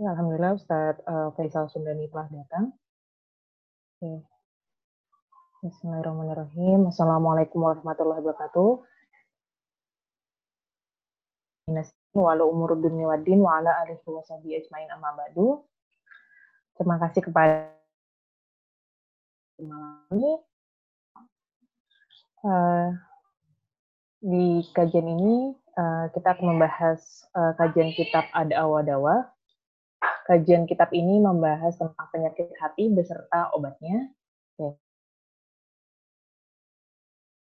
[0.00, 2.72] Alhamdulillah Ustadz uh, Faisal Sundani telah datang.
[4.00, 4.24] Oke.
[5.60, 6.88] Bismillahirrahmanirrahim.
[6.88, 8.80] Assalamualaikum warahmatullahi wabarakatuh.
[12.16, 15.68] Walau umur dunia wadin wa ala alihi wa ajmain amma ba'du.
[16.80, 17.68] Terima kasih kepada
[19.60, 20.32] ini.
[22.40, 22.96] Uh,
[24.24, 27.04] di kajian ini uh, kita akan membahas
[27.36, 29.28] uh, kajian kitab Ada Awadawa
[30.30, 34.14] Kajian kitab ini membahas tentang penyakit hati beserta obatnya.
[34.54, 34.78] Oke.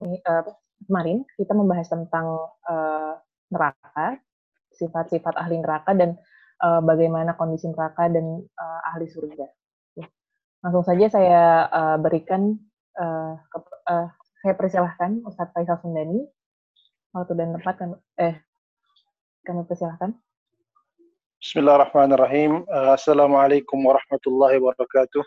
[0.01, 0.49] Ini, uh,
[0.89, 3.21] kemarin kita membahas tentang uh,
[3.53, 4.17] neraka,
[4.81, 6.17] sifat-sifat ahli neraka dan
[6.65, 9.45] uh, bagaimana kondisi neraka dan uh, ahli surga.
[9.45, 10.09] Oke.
[10.65, 12.57] Langsung saja saya uh, berikan,
[12.97, 13.59] uh, ke,
[13.93, 14.09] uh,
[14.41, 16.25] saya persilahkan Ustadz Faisal Sundani.
[17.13, 18.41] Waktu dan tempat kan, eh,
[19.45, 20.17] kami persilahkan.
[21.43, 25.23] بسم الله الرحمن الرحيم السلام عليكم ورحمة الله وبركاته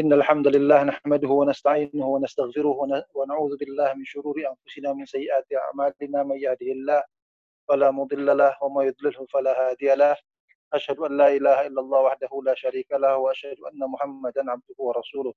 [0.00, 2.78] إن الحمد لله نحمده ونستعينه ونستغفره
[3.14, 7.02] ونعوذ بالله من شرور أنفسنا ومن سيئات أعمالنا من يهده الله
[7.68, 10.16] فلا مضل له وما يضلله فلا هادي له
[10.72, 15.34] أشهد أن لا إله إلا الله وحده لا شريك له وأشهد أن محمدا عبده ورسوله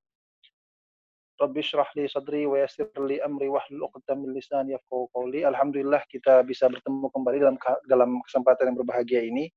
[1.38, 5.46] Rabbi syrah li sadri wa yassir li amri wahlul 'uqdatam min lisani yafqahu qawli.
[5.46, 9.54] Alhamdulillah kita bisa bertemu kembali dalam dalam kesempatan yang berbahagia ini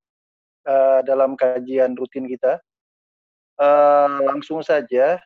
[0.69, 2.61] uh, dalam kajian rutin kita.
[3.56, 5.20] Uh, langsung saja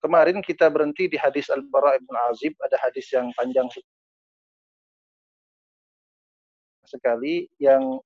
[0.00, 3.68] kemarin kita berhenti di hadis Al-Bara ibn Azib, ada hadis yang panjang
[6.88, 8.00] sekali yang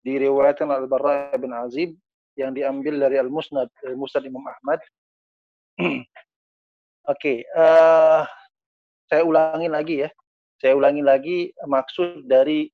[0.00, 1.92] diriwayatkan Al-Bara ibn Azib
[2.40, 4.80] yang diambil dari Al-Musnad, Al-Musnad Imam Ahmad
[5.80, 6.04] Oke,
[7.08, 8.24] okay, uh, eh,
[9.08, 10.10] saya ulangi lagi ya.
[10.60, 12.68] Saya ulangi lagi maksud dari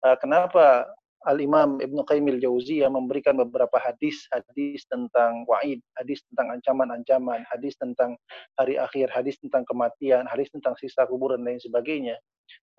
[0.00, 0.88] uh, kenapa
[1.28, 7.76] Al Imam Ibnu Qayyim Jauziyah memberikan beberapa hadis, hadis tentang wa'id, hadis tentang ancaman-ancaman, hadis
[7.76, 8.16] tentang
[8.56, 12.16] hari akhir, hadis tentang kematian, hadis tentang sisa kubur dan lain sebagainya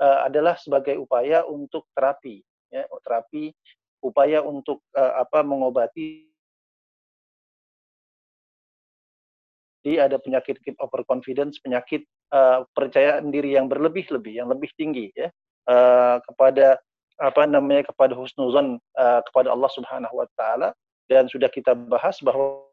[0.01, 2.41] uh, adalah sebagai upaya untuk terapi,
[2.73, 3.53] ya, terapi
[4.01, 6.26] upaya untuk uh, apa mengobati
[9.87, 12.03] Jadi ada penyakit overconfidence, penyakit
[12.35, 15.31] uh, percayaan diri yang berlebih-lebih, yang lebih tinggi ya.
[15.63, 16.75] Uh, kepada
[17.23, 20.75] apa namanya kepada husnuzon uh, kepada Allah Subhanahu wa taala.
[21.07, 22.67] Dan sudah kita bahas bahwa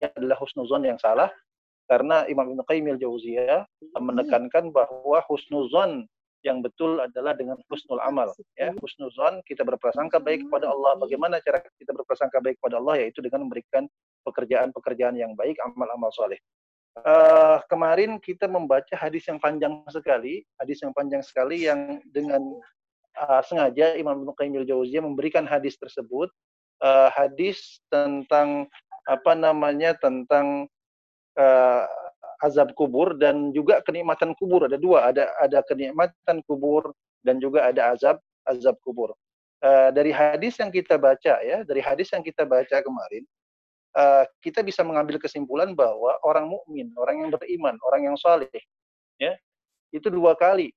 [0.00, 1.28] adalah husnuzon yang salah.
[1.84, 3.68] Karena Imam Ibnu Qayyim al-Jauziyah
[4.00, 6.08] menekankan bahwa husnuzon
[6.40, 8.72] yang betul adalah dengan husnul amal ya.
[8.80, 10.96] Husnuzon kita berprasangka baik kepada Allah.
[10.96, 13.04] Bagaimana cara kita berprasangka baik kepada Allah?
[13.04, 13.84] Yaitu dengan memberikan
[14.24, 16.40] pekerjaan-pekerjaan yang baik, amal-amal soleh.
[17.00, 22.42] Uh, kemarin kita membaca hadis yang panjang sekali, hadis yang panjang sekali yang dengan
[23.14, 26.28] uh, sengaja Imam Ibnu Qayyim Jauziyah memberikan hadis tersebut,
[26.82, 28.66] uh, hadis tentang
[29.06, 30.66] apa namanya tentang
[31.38, 31.86] uh,
[32.40, 34.64] azab kubur dan juga kenikmatan kubur.
[34.66, 36.92] Ada dua, ada ada kenikmatan kubur
[37.24, 38.16] dan juga ada azab
[38.48, 39.12] azab kubur.
[39.60, 43.22] Uh, dari hadis yang kita baca ya, dari hadis yang kita baca kemarin,
[43.92, 48.48] uh, kita bisa mengambil kesimpulan bahwa orang mukmin, orang yang beriman, orang yang saleh,
[49.20, 49.36] ya,
[49.92, 50.72] itu dua kali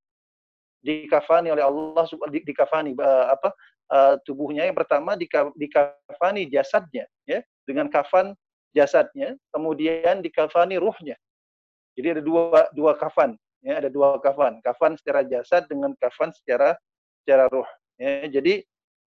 [0.83, 3.49] dikafani oleh Allah di, dikafani uh, apa
[3.87, 4.67] uh, tubuhnya.
[4.67, 5.15] Yang pertama
[5.55, 8.35] dikafani jasadnya ya dengan kafan
[8.75, 9.39] jasadnya.
[9.55, 11.15] Kemudian dikafani ruhnya
[11.97, 16.75] jadi ada dua dua kafan ya ada dua kafan kafan secara jasad dengan kafan secara
[17.23, 17.67] secara ruh
[17.97, 18.63] ya jadi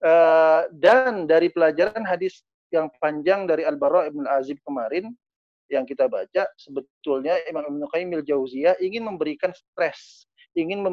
[0.04, 5.14] uh, dan dari pelajaran hadis yang panjang dari Al-Bara Ibn Azib kemarin
[5.72, 10.84] yang kita baca sebetulnya Imam Ibnu Qayyim jauziyah ingin memberikan stres, ingin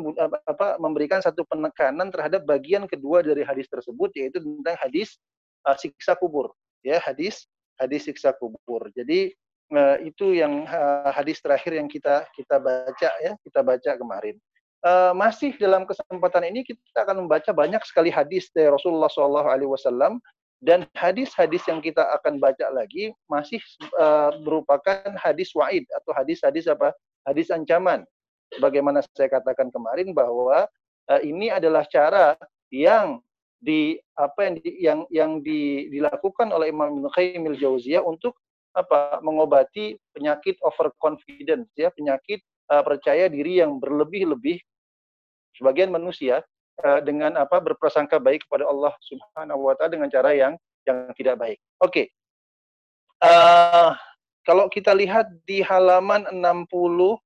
[0.47, 5.21] apa, memberikan satu penekanan terhadap bagian kedua dari hadis tersebut yaitu tentang hadis
[5.67, 7.45] uh, siksa kubur, ya hadis
[7.81, 8.89] hadis siksa kubur.
[8.93, 9.35] Jadi
[9.75, 14.37] uh, itu yang uh, hadis terakhir yang kita kita baca ya, kita baca kemarin.
[14.81, 20.17] Uh, masih dalam kesempatan ini kita akan membaca banyak sekali hadis dari Rasulullah SAW
[20.61, 23.61] dan hadis-hadis yang kita akan baca lagi masih
[23.97, 26.93] uh, merupakan hadis wa'id atau hadis-hadis apa?
[27.25, 28.05] Hadis ancaman.
[28.61, 30.69] Bagaimana saya katakan kemarin bahwa
[31.09, 32.37] uh, ini adalah cara
[32.69, 33.25] yang
[33.61, 38.37] di apa yang di, yang yang di, dilakukan oleh Imam Ibnu Qayyim jauziyah untuk
[38.71, 42.39] apa mengobati penyakit overconfidence ya penyakit
[42.71, 44.63] uh, percaya diri yang berlebih-lebih
[45.59, 46.47] sebagian manusia
[46.87, 50.55] uh, dengan apa berprasangka baik kepada Allah Subhanahu wa taala dengan cara yang
[50.87, 51.59] yang tidak baik.
[51.83, 51.91] Oke.
[51.93, 52.07] Okay.
[53.21, 53.91] Uh, eh,
[54.49, 57.21] kalau kita lihat di halaman 60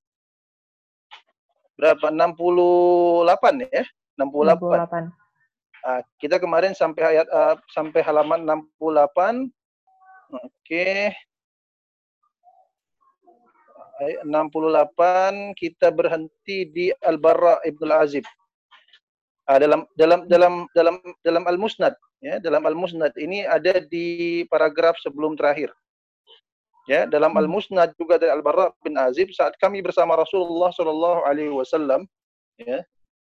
[1.78, 3.84] berapa 68 ya.
[4.18, 5.14] 68.
[5.14, 5.14] 68.
[5.84, 8.74] Uh, kita kemarin sampai ayat uh, sampai halaman 68.
[8.82, 10.50] Oke.
[10.64, 11.14] Okay.
[14.02, 18.26] Ayat 68 kita berhenti di Al-Barra Ibnu Azib.
[19.44, 21.94] Uh, dalam dalam dalam dalam dalam Al-Musnad
[22.24, 25.70] ya, dalam Al-Musnad ini ada di paragraf sebelum terakhir.
[26.90, 27.40] Ya, dalam hmm.
[27.46, 32.04] Al-Musnad juga dari Al-Barra bin Azib saat kami bersama Rasulullah sallallahu alaihi wasallam
[32.60, 32.82] ya,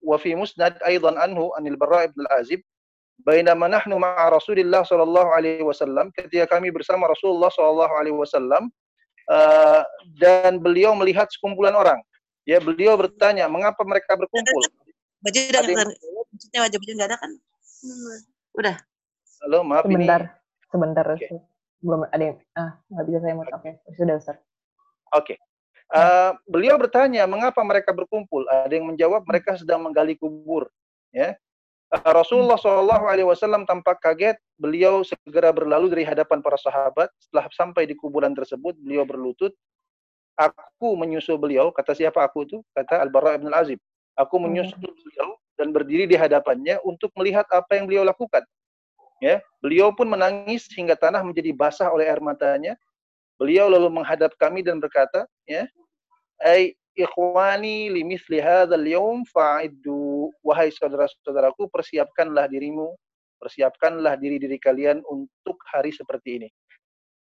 [0.01, 2.61] wa fi musnad aidan anhu anil Barra ibn al-Azib
[3.21, 8.73] bainama nahnu ma'a Rasulillah sallallahu alaihi wasallam ketika kami bersama Rasulullah sallallahu alaihi wasallam
[9.29, 9.81] uh,
[10.17, 11.99] dan beliau melihat sekumpulan orang
[12.47, 14.63] ya beliau bertanya mengapa mereka berkumpul
[15.21, 15.61] baju udah
[16.33, 17.31] maksudnya wajah baju enggak ada kan
[18.57, 18.75] udah
[19.45, 20.69] halo maaf sebentar ini.
[20.73, 21.29] sebentar okay.
[21.81, 23.73] belum ada yang ah nggak bisa saya mau oke okay.
[23.93, 24.37] sudah Ustaz
[25.13, 25.37] oke okay.
[25.91, 28.47] Uh, beliau bertanya mengapa mereka berkumpul.
[28.47, 30.71] Ada yang menjawab mereka sedang menggali kubur.
[31.11, 31.35] Ya,
[31.91, 34.39] Rasulullah Shallallahu Alaihi Wasallam tampak kaget.
[34.55, 37.11] Beliau segera berlalu dari hadapan para sahabat.
[37.19, 39.51] Setelah sampai di kuburan tersebut, beliau berlutut.
[40.39, 41.67] Aku menyusul beliau.
[41.75, 42.57] Kata siapa aku itu?
[42.71, 43.79] Kata Al Bara bin Al Azib.
[44.15, 48.47] Aku menyusul beliau dan berdiri di hadapannya untuk melihat apa yang beliau lakukan.
[49.21, 52.73] Ya, beliau pun menangis hingga tanah menjadi basah oleh air matanya.
[53.37, 55.69] Beliau lalu menghadap kami dan berkata, ya,
[56.97, 62.95] ikhwani limithli hadzal yaum fa'iddu wahai saudara-saudaraku persiapkanlah dirimu
[63.41, 66.49] persiapkanlah diri-diri kalian untuk hari seperti ini.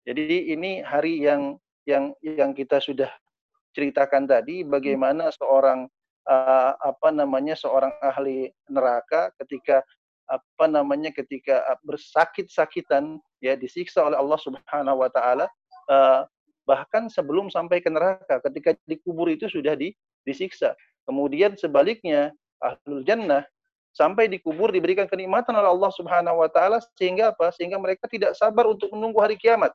[0.09, 3.11] Jadi ini hari yang yang yang kita sudah
[3.77, 5.85] ceritakan tadi bagaimana seorang
[6.25, 9.85] uh, apa namanya seorang ahli neraka ketika
[10.27, 15.45] apa namanya ketika bersakit-sakitan ya disiksa oleh Allah Subhanahu wa taala
[15.87, 16.27] uh,
[16.67, 19.95] bahkan sebelum sampai ke neraka ketika dikubur itu sudah di,
[20.27, 20.75] disiksa.
[21.07, 23.47] Kemudian sebaliknya ahlul jannah
[23.95, 27.55] sampai dikubur diberikan kenikmatan oleh Allah Subhanahu wa taala sehingga apa?
[27.55, 29.71] Sehingga mereka tidak sabar untuk menunggu hari kiamat.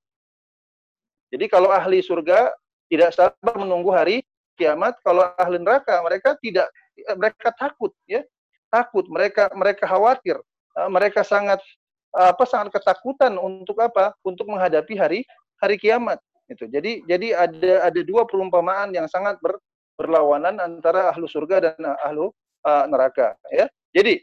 [1.33, 2.53] Jadi kalau ahli surga
[2.93, 4.21] tidak sabar menunggu hari
[4.61, 6.69] kiamat kalau ahli neraka mereka tidak
[7.17, 8.21] mereka takut ya.
[8.69, 10.37] Takut mereka mereka khawatir
[10.77, 11.65] eh, mereka sangat
[12.13, 14.13] apa sangat ketakutan untuk apa?
[14.21, 15.25] Untuk menghadapi hari
[15.57, 16.21] hari kiamat
[16.53, 16.69] itu.
[16.69, 19.57] Jadi jadi ada ada dua perumpamaan yang sangat ber,
[19.97, 22.31] berlawanan antara ahlu surga dan ahlu
[22.65, 23.35] uh, neraka.
[23.51, 23.67] Ya.
[23.93, 24.21] Jadi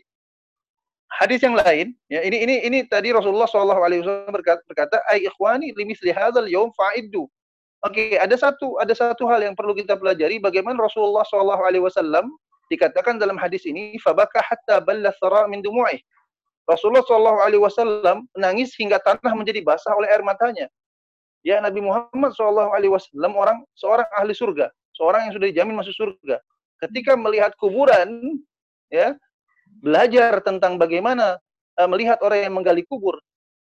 [1.19, 6.13] hadis yang lain, ya ini ini ini tadi Rasulullah Wasallam berkata, berkata ay ikhwani limisli
[6.13, 7.25] hadzal yaum fa'iddu.
[7.79, 12.27] Oke, okay, ada satu ada satu hal yang perlu kita pelajari bagaimana Rasulullah Wasallam
[12.69, 15.99] dikatakan dalam hadis ini fabaka hatta balla thara min dumu'ih.
[16.69, 20.69] Rasulullah Shallallahu Alaihi Wasallam menangis hingga tanah menjadi basah oleh air matanya
[21.43, 22.71] ya Nabi Muhammad SAW
[23.35, 26.37] orang seorang ahli surga, seorang yang sudah dijamin masuk surga.
[26.79, 28.39] Ketika melihat kuburan,
[28.87, 29.15] ya
[29.83, 31.39] belajar tentang bagaimana
[31.79, 33.19] uh, melihat orang yang menggali kubur,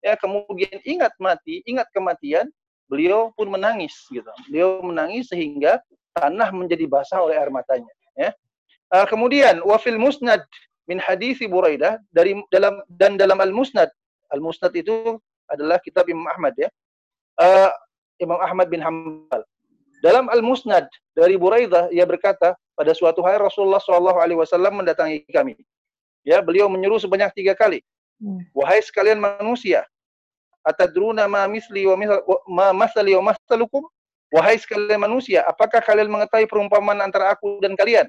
[0.02, 2.46] ya kemudian ingat mati, ingat kematian,
[2.86, 4.30] beliau pun menangis gitu.
[4.50, 5.78] Beliau menangis sehingga
[6.18, 7.90] tanah menjadi basah oleh air matanya.
[8.18, 8.30] Ya.
[8.90, 10.42] Uh, kemudian wafil musnad
[10.90, 13.90] min hadisi Buraidah dari dalam dan dalam al musnad,
[14.34, 15.18] al musnad itu
[15.50, 16.70] adalah kitab Imam Ahmad ya
[17.38, 17.70] uh,
[18.18, 19.44] Imam Ahmad bin Hambal.
[20.00, 25.60] Dalam Al-Musnad dari Buraidah ia berkata, pada suatu hari Rasulullah Shallallahu alaihi wasallam mendatangi kami.
[26.24, 27.84] Ya, beliau menyuruh sebanyak tiga kali.
[28.16, 28.40] Hmm.
[28.56, 29.84] Wahai sekalian manusia,
[30.64, 31.96] atadruna ma misli wa
[32.48, 33.84] ma masali wa masalukum?
[34.32, 38.08] Wahai sekalian manusia, apakah kalian mengetahui perumpamaan antara aku dan kalian?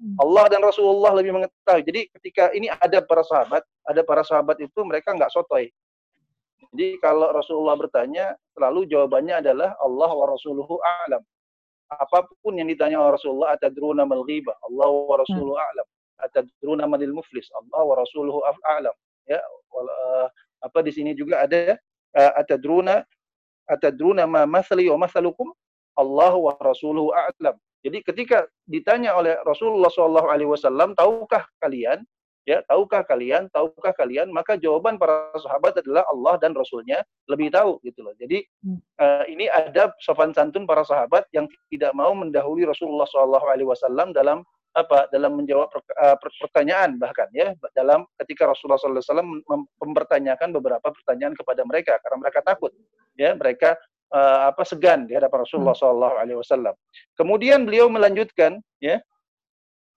[0.00, 0.16] Hmm.
[0.24, 1.82] Allah dan Rasulullah lebih mengetahui.
[1.84, 5.68] Jadi ketika ini ada para sahabat, ada para sahabat itu mereka nggak sotoy.
[6.70, 11.22] Jadi kalau Rasulullah bertanya, selalu jawabannya adalah Allah wa Rasuluhu a'lam.
[11.92, 15.66] Apa pun yang ditanya oleh Rasulullah, atadruna mal ghibah, Allah wa Rasuluhu hmm.
[15.66, 15.86] a'lam.
[16.22, 18.94] Atadruna manil muflis, Allah wa Rasuluhu a'lam.
[19.26, 19.42] Ya,
[19.74, 20.26] uh,
[20.62, 21.78] apa di sini juga ada
[22.14, 23.02] uh, atadruna
[23.66, 25.50] atadruna ma masali wa masalukum
[25.98, 27.58] Allah wa Rasuluhu a'lam.
[27.82, 32.06] Jadi ketika ditanya oleh Rasulullah SAW, alaihi wasallam, tahukah kalian
[32.42, 33.46] Ya, tahukah kalian?
[33.54, 34.34] Tahukah kalian?
[34.34, 38.10] Maka jawaban para sahabat adalah Allah dan Rasulnya lebih tahu gitu loh.
[38.18, 38.42] Jadi
[38.98, 44.42] uh, ini ada sopan santun para sahabat yang tidak mau mendahului Rasulullah SAW dalam
[44.74, 45.06] apa?
[45.14, 49.22] Dalam menjawab per, uh, pertanyaan bahkan ya dalam ketika Rasulullah SAW
[49.78, 52.74] mempertanyakan beberapa pertanyaan kepada mereka karena mereka takut
[53.14, 53.78] ya mereka
[54.12, 56.42] uh, apa segan di hadapan Rasulullah hmm.
[56.42, 56.74] SAW.
[57.16, 59.00] Kemudian beliau melanjutkan ya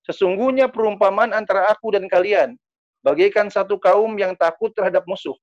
[0.06, 2.54] Sesungguhnya perumpamaan antara aku dan kalian
[3.02, 5.34] bagaikan satu kaum yang takut terhadap musuh.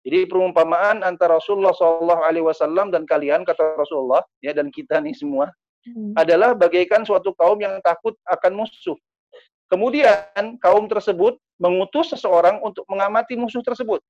[0.00, 5.12] Jadi perumpamaan antara Rasulullah Shallallahu Alaihi Wasallam dan kalian kata Rasulullah ya dan kita nih
[5.12, 5.52] semua
[5.84, 6.16] hmm.
[6.16, 8.96] adalah bagaikan suatu kaum yang takut akan musuh.
[9.68, 14.00] Kemudian kaum tersebut mengutus seseorang untuk mengamati musuh tersebut.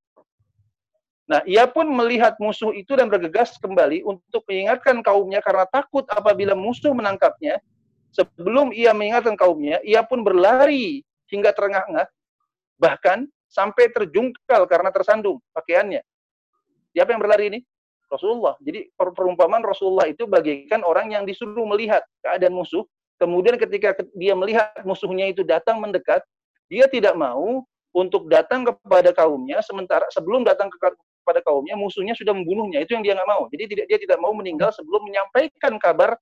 [1.31, 6.59] Nah, ia pun melihat musuh itu dan bergegas kembali untuk mengingatkan kaumnya karena takut apabila
[6.59, 7.59] musuh menangkapnya.
[8.11, 12.11] Sebelum ia mengingatkan kaumnya, ia pun berlari hingga terengah-engah,
[12.75, 16.03] bahkan sampai terjungkal karena tersandung pakaiannya.
[16.91, 17.61] Siapa yang berlari ini?
[18.11, 18.59] Rasulullah.
[18.59, 22.83] Jadi perumpamaan Rasulullah itu bagikan orang yang disuruh melihat keadaan musuh.
[23.23, 26.19] Kemudian ketika dia melihat musuhnya itu datang mendekat,
[26.67, 27.63] dia tidak mau
[27.95, 32.83] untuk datang kepada kaumnya, sementara sebelum datang kepada kaumnya, musuhnya sudah membunuhnya.
[32.83, 33.47] Itu yang dia nggak mau.
[33.55, 36.19] Jadi tidak, dia tidak mau meninggal sebelum menyampaikan kabar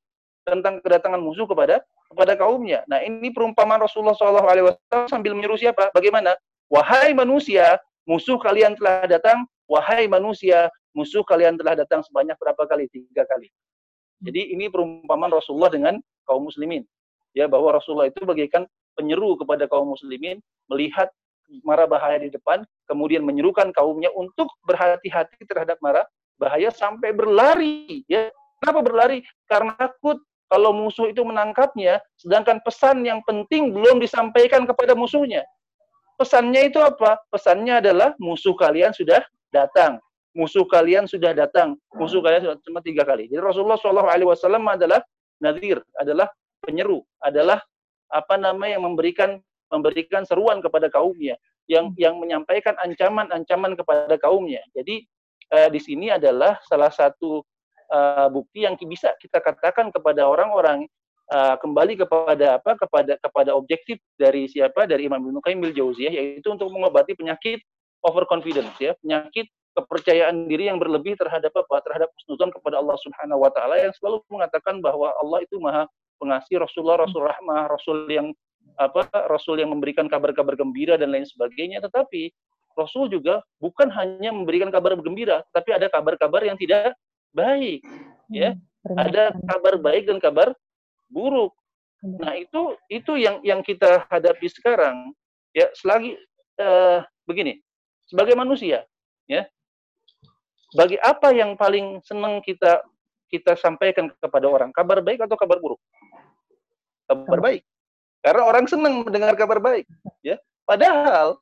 [0.49, 2.83] tentang kedatangan musuh kepada kepada kaumnya.
[2.89, 5.93] Nah ini perumpamaan Rasulullah SAW sambil menyeru siapa?
[5.93, 6.33] Bagaimana?
[6.69, 7.77] Wahai manusia,
[8.09, 9.45] musuh kalian telah datang.
[9.69, 12.89] Wahai manusia, musuh kalian telah datang sebanyak berapa kali?
[12.89, 13.53] Tiga kali.
[14.25, 16.83] Jadi ini perumpamaan Rasulullah dengan kaum muslimin.
[17.37, 18.65] Ya bahwa Rasulullah itu bagaikan
[18.97, 20.41] penyeru kepada kaum muslimin
[20.73, 21.13] melihat
[21.65, 26.05] mara bahaya di depan, kemudian menyerukan kaumnya untuk berhati-hati terhadap mara
[26.37, 28.05] bahaya sampai berlari.
[28.07, 28.29] Ya,
[28.61, 29.25] kenapa berlari?
[29.49, 35.45] Karena takut kalau musuh itu menangkapnya, sedangkan pesan yang penting belum disampaikan kepada musuhnya.
[36.17, 37.21] Pesannya itu apa?
[37.31, 39.23] Pesannya adalah musuh kalian sudah
[39.55, 40.01] datang.
[40.35, 41.77] Musuh kalian sudah datang.
[41.95, 43.31] Musuh kalian sudah cuma tiga kali.
[43.31, 45.01] Jadi Rasulullah SAW adalah
[45.39, 46.27] nadir, adalah
[46.65, 47.63] penyeru, adalah
[48.09, 49.31] apa namanya yang memberikan
[49.69, 51.37] memberikan seruan kepada kaumnya,
[51.69, 54.65] yang yang menyampaikan ancaman-ancaman kepada kaumnya.
[54.73, 55.05] Jadi
[55.53, 57.45] uh, di sini adalah salah satu
[57.93, 60.89] uh, bukti yang bisa kita katakan kepada orang-orang
[61.33, 64.85] uh, kembali kepada apa kepada kepada objektif dari siapa?
[64.89, 67.61] Dari Imam Ibnu Qayyim Jauziyah yaitu untuk mengobati penyakit
[68.05, 71.83] overconfidence ya penyakit kepercayaan diri yang berlebih terhadap apa?
[71.85, 76.59] Terhadap husnuzon kepada Allah Subhanahu wa taala yang selalu mengatakan bahwa Allah itu Maha Pengasih
[76.59, 78.35] Rasulullah Rasul Rahmah Rasul yang
[78.75, 79.07] apa?
[79.31, 81.79] Rasul yang memberikan kabar-kabar gembira dan lain sebagainya.
[81.79, 82.35] Tetapi
[82.79, 86.95] Rasul juga bukan hanya memberikan kabar gembira tapi ada kabar-kabar yang tidak
[87.39, 87.81] baik
[88.35, 88.59] ya.
[88.83, 90.49] Hmm, ada kabar baik dan kabar
[91.07, 91.55] buruk.
[92.03, 95.15] Nah itu itu yang yang kita hadapi sekarang
[95.55, 96.15] ya selagi
[96.59, 97.59] uh, begini
[98.07, 98.87] sebagai manusia
[99.27, 99.47] ya
[100.77, 102.85] bagi apa yang paling senang kita
[103.29, 104.73] kita sampaikan kepada orang?
[104.73, 105.81] Kabar baik atau kabar buruk?
[107.09, 107.63] Kabar baik.
[108.25, 109.85] Karena orang senang mendengar kabar baik
[110.25, 110.37] ya.
[110.69, 111.41] Padahal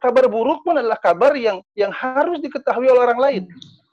[0.00, 3.42] kabar buruk pun adalah kabar yang yang harus diketahui oleh orang lain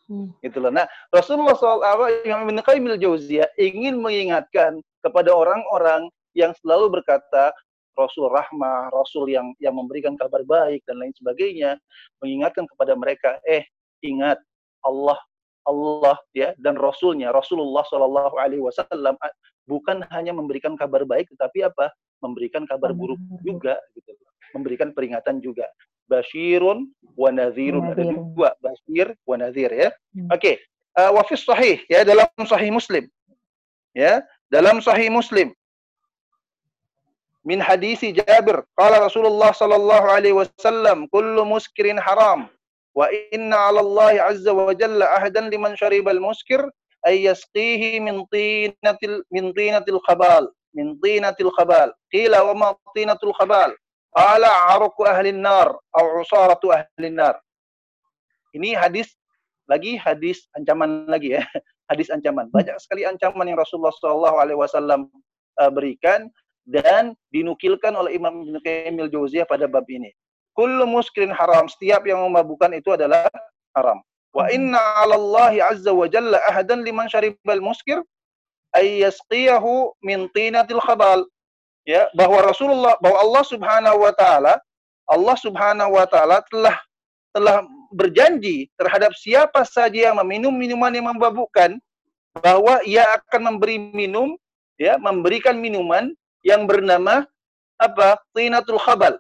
[0.10, 0.34] Hmm.
[0.42, 0.74] Gitu loh.
[0.74, 7.54] Nah, Rasulullah SAW yang Qayyim Jauziyah ingin mengingatkan kepada orang-orang yang selalu berkata
[7.94, 11.78] Rasul rahmah, Rasul yang yang memberikan kabar baik dan lain sebagainya,
[12.24, 13.68] mengingatkan kepada mereka, eh
[14.02, 14.42] ingat
[14.82, 15.20] Allah
[15.68, 19.20] Allah ya dan Rasulnya Rasulullah Shallallahu Alaihi Wasallam
[19.68, 21.92] bukan hanya memberikan kabar baik, tetapi apa?
[22.24, 24.12] Memberikan kabar buruk juga, gitu,
[24.56, 25.68] memberikan peringatan juga
[26.10, 27.94] wa nadhirun.
[27.94, 29.90] Ada dua, basyir wa nadhir ya.
[30.16, 30.30] Hmm.
[30.34, 30.42] Oke.
[30.42, 30.56] Okay.
[30.98, 33.08] Uh, wa sahih ya dalam sahih Muslim.
[33.94, 35.54] Ya, dalam sahih Muslim.
[37.46, 42.52] Min hadisi Jabir, qala Rasulullah sallallahu alaihi wasallam, kullu muskirin haram
[42.94, 46.60] wa inna 'ala Allah 'azza wa jalla ahdan liman syaribal muskir
[47.08, 53.72] ay yasqihi min tinatil min tinatil khabal min tinatil khabal qila wa ma tinatul khabal
[54.10, 57.38] Qala aruku ahli nar au usaratu ahli nar.
[58.58, 59.14] Ini hadis
[59.70, 61.46] lagi hadis ancaman lagi ya.
[61.90, 62.54] Hadis ancaman.
[62.54, 65.10] Banyak sekali ancaman yang Rasulullah Shallallahu alaihi wasallam
[65.58, 66.30] uh, berikan
[66.70, 70.14] dan dinukilkan oleh Imam Ibnu Qayyim Jauziyah pada bab ini.
[70.54, 71.66] Kullu muskirin haram.
[71.66, 73.26] Setiap yang memabukkan itu adalah
[73.74, 74.06] haram.
[74.38, 78.06] Wa inna 'ala Allah 'azza wa jalla ahadan liman syaribal muskir
[78.78, 81.26] ay yasqiyahu min tinatil khabal
[81.90, 84.62] ya bahwa Rasulullah bahwa Allah Subhanahu wa taala
[85.10, 86.78] Allah Subhanahu wa taala telah
[87.34, 91.82] telah berjanji terhadap siapa saja yang meminum minuman yang memabukkan
[92.38, 94.38] bahwa ia akan memberi minum
[94.78, 96.14] ya memberikan minuman
[96.46, 97.26] yang bernama
[97.82, 98.22] apa?
[98.38, 99.18] Tinatul khabal.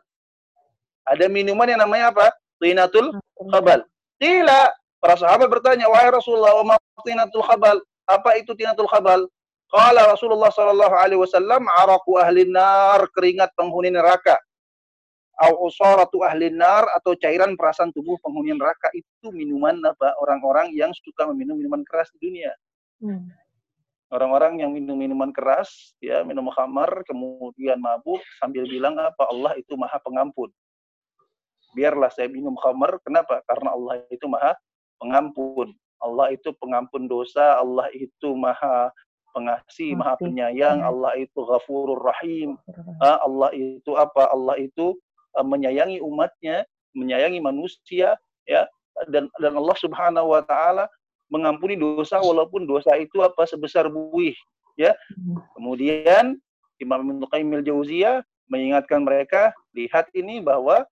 [1.10, 2.30] Ada minuman yang namanya apa?
[2.62, 3.18] Tinatul
[3.50, 3.82] khabal.
[4.22, 4.70] Tila
[5.02, 7.82] para sahabat bertanya wahai Rasulullah wa tinatul khabal?
[8.06, 9.26] Apa itu tinatul khabal
[9.70, 14.34] Qala Rasulullah sallallahu alaihi wasallam araku ahli nar keringat penghuni neraka.
[15.40, 20.90] Au usaratu ahli nar atau cairan perasaan tubuh penghuni neraka itu minuman apa orang-orang yang
[21.06, 22.52] suka meminum minuman keras di dunia.
[22.98, 23.30] Hmm.
[24.10, 29.78] Orang-orang yang minum minuman keras, ya minum khamar, kemudian mabuk sambil bilang apa Allah itu
[29.78, 30.50] maha pengampun.
[31.78, 33.46] Biarlah saya minum khamar, kenapa?
[33.46, 34.58] Karena Allah itu maha
[34.98, 35.78] pengampun.
[36.02, 38.90] Allah itu pengampun dosa, Allah itu maha
[39.36, 40.88] pengasih, maha penyayang, Ya.
[40.89, 42.57] Allah itu ghafurur rahim,
[43.01, 44.29] Ah, Allah itu apa?
[44.31, 44.98] Allah itu
[45.38, 48.67] uh, menyayangi umatnya, menyayangi manusia, ya.
[49.07, 50.91] Dan dan Allah Subhanahu wa taala
[51.29, 54.36] mengampuni dosa walaupun dosa itu apa sebesar buih.
[54.79, 55.36] Hmm.
[55.59, 56.39] Kemudian
[56.79, 60.88] Imam Ibnu Qayyim al-Jauziyah mengingatkan mereka, lihat ini bahwa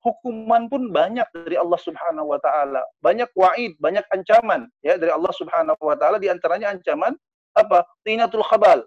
[0.00, 2.82] hukuman pun banyak dari Allah Subhanahu wa taala.
[3.02, 7.18] Banyak wa'id, banyak ancaman ya dari Allah Subhanahu wa taala di antaranya ancaman
[7.56, 7.88] apa?
[8.04, 8.84] Tinatul khabal.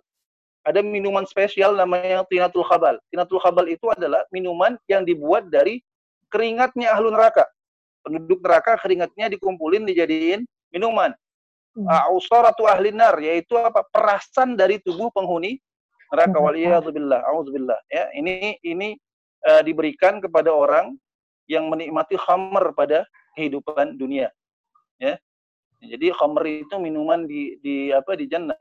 [0.62, 3.02] Ada minuman spesial namanya tinatul khabal.
[3.10, 5.82] Tinatul khabal itu adalah minuman yang dibuat dari
[6.30, 7.50] keringatnya ahlu neraka.
[8.06, 11.12] Penduduk neraka keringatnya dikumpulin dijadiin minuman.
[11.74, 11.90] Hmm.
[12.14, 13.82] Ausaratu ahli nar yaitu apa?
[13.90, 15.58] Perasan dari tubuh penghuni
[16.14, 17.26] neraka waliyadzubillah.
[17.34, 17.80] Auzubillah.
[17.90, 18.94] Ya, ini ini
[19.50, 20.94] eh, diberikan kepada orang
[21.50, 24.30] yang menikmati khamr pada kehidupan dunia.
[25.02, 25.18] Ya.
[25.80, 28.60] Jadi khamr itu minuman di di apa di jannah.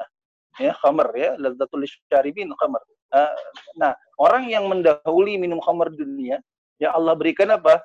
[0.59, 2.83] Ya, khamr ya, lazzatul syaribin khamr.
[3.15, 3.35] Eh,
[3.79, 6.43] nah, orang yang mendahului minum khamr dunia,
[6.83, 7.83] ya Allah berikan apa?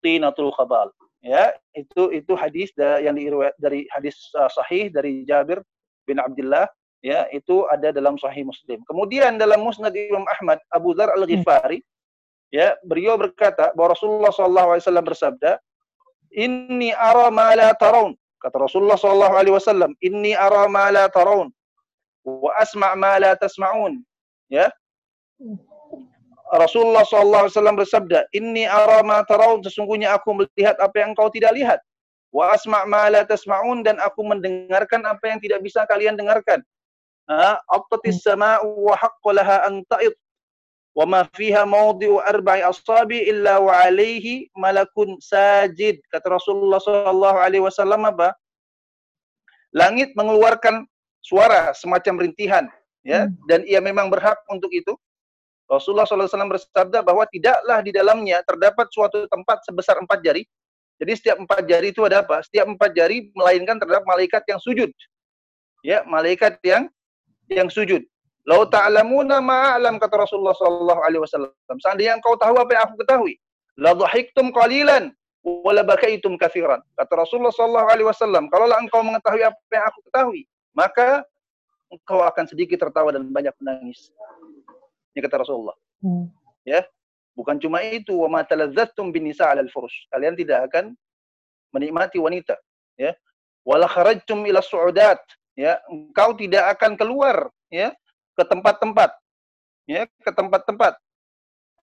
[0.00, 0.92] Tinatul khabal.
[1.20, 5.60] Ya, itu itu hadis yang diriwayat dari hadis uh, sahih dari Jabir
[6.08, 6.64] bin Abdullah
[7.04, 8.80] ya itu ada dalam sahih Muslim.
[8.88, 11.84] Kemudian dalam Musnad Imam Ahmad Abu Dzar Al-Ghifari
[12.52, 15.60] ya beliau berkata bahwa Rasulullah SAW bersabda
[16.32, 21.52] inni ara ma la tarawun kata Rasulullah SAW inni ara ma la tarawun
[22.24, 24.00] wa asma' ma la tasma'un.
[24.52, 24.68] Ya.
[26.50, 27.46] Rasulullah SAW
[27.78, 31.80] bersabda inni ara ma tarawun sesungguhnya aku melihat apa yang engkau tidak lihat.
[32.34, 36.62] Wa asma' ma la tasma'un dan aku mendengarkan apa yang tidak bisa kalian dengarkan.
[37.70, 40.10] Abtatis sama'u wa haqqo laha an ta'id
[41.00, 45.96] wa ma fiha mawdi'u arba'i asabi illa wa alaihi malakun sajid.
[46.12, 48.36] Kata Rasulullah sallallahu alaihi wasallam apa?
[49.72, 50.84] Langit mengeluarkan
[51.24, 52.68] suara semacam rintihan
[53.00, 53.24] ya.
[53.24, 53.32] Hmm.
[53.48, 54.92] dan ia memang berhak untuk itu.
[55.70, 60.42] Rasulullah SAW bersabda bahwa tidaklah di dalamnya terdapat suatu tempat sebesar empat jari.
[60.98, 62.42] Jadi setiap empat jari itu ada apa?
[62.42, 64.90] Setiap empat jari melainkan terdapat malaikat yang sujud.
[65.86, 66.90] Ya malaikat yang
[67.46, 68.02] yang sujud.
[68.48, 71.76] Lau ta'lamuna ma'alam kata Rasulullah sallallahu alaihi wasallam.
[71.76, 73.34] Seandainya engkau tahu apa yang aku ketahui,
[73.76, 75.12] la dhahiktum qalilan
[75.44, 76.80] wa la bakaitum katsiran.
[76.96, 81.24] Kata Rasulullah sallallahu alaihi wasallam, kalaulah engkau mengetahui apa yang aku ketahui, maka
[81.92, 84.08] engkau akan sedikit tertawa dan banyak menangis.
[85.12, 85.76] Ini kata Rasulullah.
[86.00, 86.32] Hmm.
[87.36, 90.08] Bukan cuma itu, wa ma taladzattum bin nisa 'alal furush.
[90.12, 90.92] Kalian tidak akan
[91.72, 92.56] menikmati wanita,
[93.00, 93.16] ya.
[93.64, 95.20] Wala kharajtum ila su'udat,
[95.56, 95.80] ya.
[95.88, 97.96] Engkau tidak akan keluar, ya,
[98.40, 99.10] ke tempat-tempat.
[99.84, 100.96] Ya, ke tempat-tempat.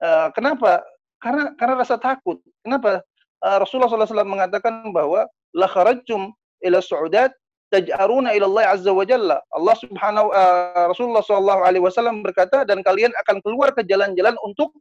[0.01, 0.81] Eh, kenapa?
[1.21, 2.41] Karena karena rasa takut.
[2.65, 3.05] Kenapa?
[3.45, 6.33] Eh, Rasulullah SAW mengatakan bahwa la kharajtum
[6.65, 7.29] ila su'udat
[7.69, 9.37] taj'aruna ila Allah azza wa jalla.
[9.53, 14.73] Allah Subhanahu eh, Rasulullah sallallahu alaihi wasallam berkata dan kalian akan keluar ke jalan-jalan untuk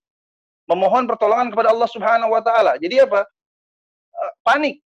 [0.71, 2.81] memohon pertolongan kepada Allah Subhanahu wa taala.
[2.81, 3.25] Jadi apa?
[4.17, 4.81] Eh, panik.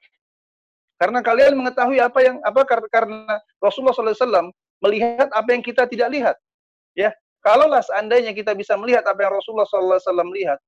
[1.00, 4.52] Karena kalian mengetahui apa yang apa kar- karena Rasulullah SAW
[4.84, 6.36] melihat apa yang kita tidak lihat.
[6.98, 7.14] Ya,
[7.46, 10.60] kalaulah seandainya kita bisa melihat apa yang Rasulullah SAW lihat,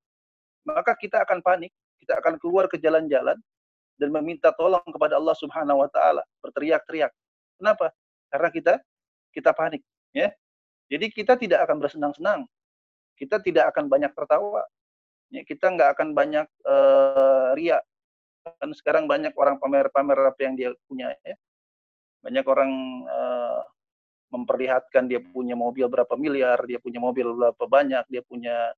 [0.65, 3.38] maka kita akan panik, kita akan keluar ke jalan-jalan
[3.97, 7.13] dan meminta tolong kepada Allah Subhanahu wa taala, berteriak-teriak.
[7.62, 7.93] Kenapa?
[8.34, 8.73] Karena kita
[9.31, 9.81] kita panik,
[10.13, 10.34] ya.
[10.91, 12.43] Jadi kita tidak akan bersenang-senang.
[13.15, 14.67] Kita tidak akan banyak tertawa.
[15.31, 17.84] Ya, kita nggak akan banyak eh, riak.
[18.43, 21.36] Kan sekarang banyak orang pamer-pamer apa yang dia punya ya.
[22.25, 22.71] Banyak orang
[23.07, 23.60] eh,
[24.32, 28.72] memperlihatkan dia punya mobil berapa miliar, dia punya mobil berapa banyak, dia punya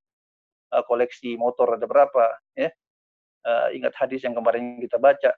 [0.74, 2.74] eh, koleksi motor ada berapa ya.
[3.44, 5.32] Eh, ingat hadis yang kemarin kita baca.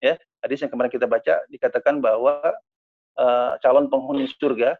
[0.00, 2.40] Ya, hadis yang kemarin kita baca dikatakan bahwa
[3.18, 4.78] eh, calon penghuni surga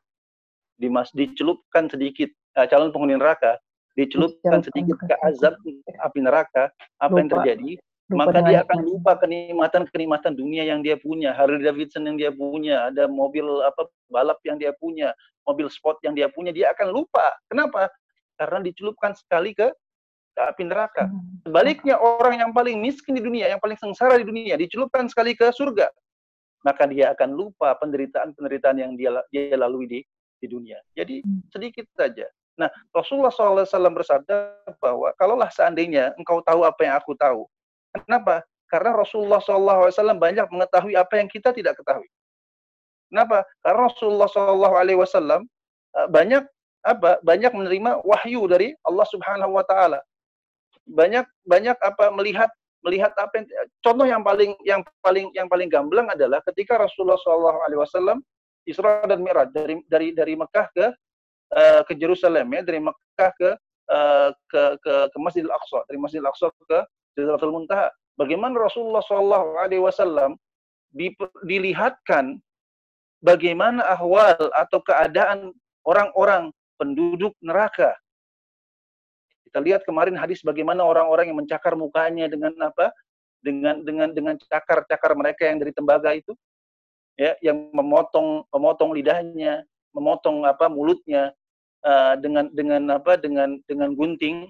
[0.81, 3.61] dimas dicelupkan sedikit eh, calon penghuni neraka
[3.99, 5.59] dicelupkan sedikit ke azab
[6.01, 7.71] api neraka apa yang terjadi
[8.11, 12.91] Lupa maka dia akan lupa kenikmatan-kenikmatan dunia yang dia punya, Harley Davidson yang dia punya,
[12.91, 15.15] ada mobil apa balap yang dia punya,
[15.47, 17.39] mobil sport yang dia punya, dia akan lupa.
[17.47, 17.87] Kenapa?
[18.35, 19.71] Karena dicelupkan sekali ke,
[20.35, 21.07] ke api neraka.
[21.07, 21.39] Hmm.
[21.47, 25.47] Sebaliknya orang yang paling miskin di dunia, yang paling sengsara di dunia, dicelupkan sekali ke
[25.55, 25.87] surga,
[26.67, 30.01] maka dia akan lupa penderitaan-penderitaan yang dia dia lalui di
[30.43, 30.83] di dunia.
[30.99, 31.47] Jadi Hmm.
[31.55, 32.27] sedikit saja.
[32.59, 37.49] Nah, Rasulullah SAW bersabda bahwa kalaulah seandainya engkau tahu apa yang aku tahu,
[37.95, 38.47] Kenapa?
[38.71, 42.07] Karena Rasulullah SAW banyak mengetahui apa yang kita tidak ketahui.
[43.11, 43.43] Kenapa?
[43.67, 45.43] Karena Rasulullah SAW
[46.07, 46.43] banyak
[46.87, 47.19] apa?
[47.27, 50.01] Banyak menerima wahyu dari Allah Subhanahu Wa Taala.
[50.87, 52.15] Banyak banyak apa?
[52.15, 52.51] Melihat
[52.81, 53.47] melihat apa yang
[53.85, 58.25] contoh yang paling yang paling yang paling gamblang adalah ketika Rasulullah SAW
[58.65, 60.87] Isra dan Mi'raj dari dari dari Mekah ke
[61.57, 63.51] uh, ke Jerusalem ya, dari Mekah ke
[63.91, 66.81] uh, ke ke ke Masjidil Aqsa, dari Masjidil Aqsa ke
[67.15, 67.91] Sidratul Muntaha.
[68.19, 70.37] Bagaimana Rasulullah Shallallahu alaihi wasallam
[71.47, 72.37] dilihatkan
[73.23, 75.55] bagaimana ahwal atau keadaan
[75.87, 77.95] orang-orang penduduk neraka.
[79.49, 82.93] Kita lihat kemarin hadis bagaimana orang-orang yang mencakar mukanya dengan apa?
[83.41, 86.37] Dengan dengan dengan cakar-cakar mereka yang dari tembaga itu
[87.17, 89.65] ya yang memotong memotong lidahnya,
[89.97, 91.33] memotong apa mulutnya
[91.85, 94.49] uh, dengan dengan apa dengan dengan gunting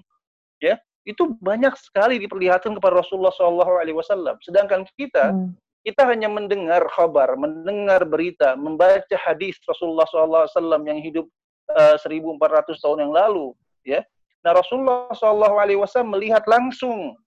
[0.59, 4.37] ya itu banyak sekali diperlihatkan kepada Rasulullah SAW.
[4.45, 5.57] Sedangkan kita hmm.
[5.81, 11.25] kita hanya mendengar kabar, mendengar berita, membaca hadis Rasulullah SAW yang hidup
[11.73, 14.05] uh, eh, 1400 tahun yang lalu, ya.
[14.45, 17.17] Nah Rasulullah SAW melihat langsung,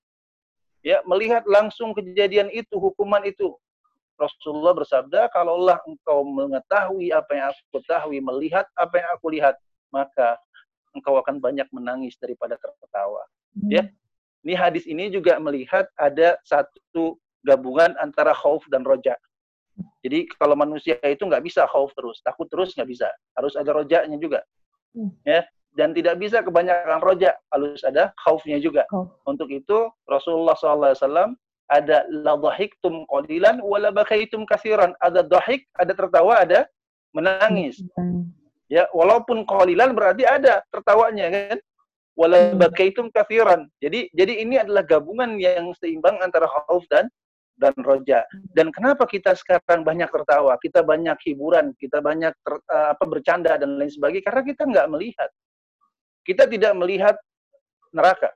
[0.86, 3.54] ya, melihat langsung kejadian itu, hukuman itu.
[4.14, 9.58] Rasulullah bersabda, kalaulah engkau mengetahui apa yang aku ketahui, melihat apa yang aku lihat,
[9.90, 10.38] maka
[10.94, 13.26] engkau akan banyak menangis daripada tertawa.
[13.54, 13.70] Hmm.
[13.70, 13.82] Ya,
[14.42, 19.14] ini hadis ini juga melihat ada satu gabungan antara khauf dan roja.
[20.04, 23.08] Jadi kalau manusia itu nggak bisa khauf terus, takut terus nggak bisa.
[23.34, 24.44] Harus ada rojaknya juga.
[24.94, 25.10] Hmm.
[25.26, 25.42] Ya,
[25.74, 28.86] dan tidak bisa kebanyakan rojak, harus ada khaufnya juga.
[28.94, 29.10] Oh.
[29.26, 31.34] Untuk itu Rasulullah SAW
[31.66, 34.94] ada la dhahiktum qalilan wala bakaitum kasiran.
[35.02, 36.70] Ada dhahik, ada tertawa, ada
[37.10, 37.82] menangis.
[38.70, 41.58] Ya, walaupun qalilan berarti ada tertawanya kan.
[42.14, 42.62] Wala hmm.
[42.62, 43.66] bakaitum kasiran.
[43.82, 47.10] Jadi jadi ini adalah gabungan yang seimbang antara khauf dan
[47.58, 48.26] dan roja.
[48.54, 53.54] Dan kenapa kita sekarang banyak tertawa, kita banyak hiburan, kita banyak ter, uh, apa bercanda
[53.58, 54.26] dan lain sebagainya?
[54.26, 55.30] Karena kita nggak melihat.
[56.24, 57.16] Kita tidak melihat
[57.94, 58.30] neraka.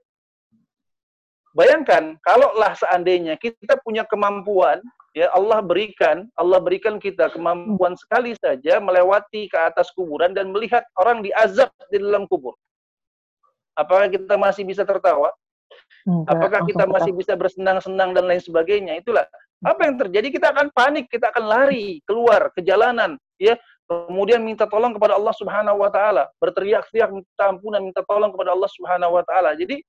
[1.57, 4.79] Bayangkan, kalaulah seandainya kita punya kemampuan,
[5.17, 10.87] ya Allah berikan, Allah berikan kita kemampuan sekali saja melewati ke atas kuburan dan melihat
[11.01, 12.55] orang diazab di dalam kubur.
[13.79, 15.31] Apakah kita masih bisa tertawa?
[16.27, 18.99] Apakah kita masih bisa bersenang-senang dan lain sebagainya?
[18.99, 19.29] Itulah
[19.63, 23.59] apa yang terjadi kita akan panik, kita akan lari keluar ke jalanan, ya.
[23.89, 28.69] Kemudian minta tolong kepada Allah Subhanahu wa taala, berteriak-teriak minta ampunan, minta tolong kepada Allah
[28.69, 29.57] Subhanahu wa taala.
[29.57, 29.81] Jadi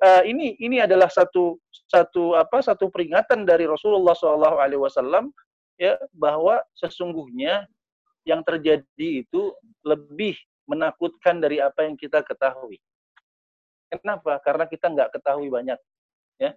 [0.00, 1.58] uh, ini ini adalah satu
[1.90, 5.34] satu apa satu peringatan dari Rasulullah Shallallahu Alaihi Wasallam
[5.76, 7.66] ya bahwa sesungguhnya
[8.22, 9.50] yang terjadi itu
[9.82, 10.38] lebih
[10.70, 12.78] menakutkan dari apa yang kita ketahui.
[13.90, 14.38] Kenapa?
[14.40, 15.78] Karena kita nggak ketahui banyak.
[16.38, 16.54] Ya,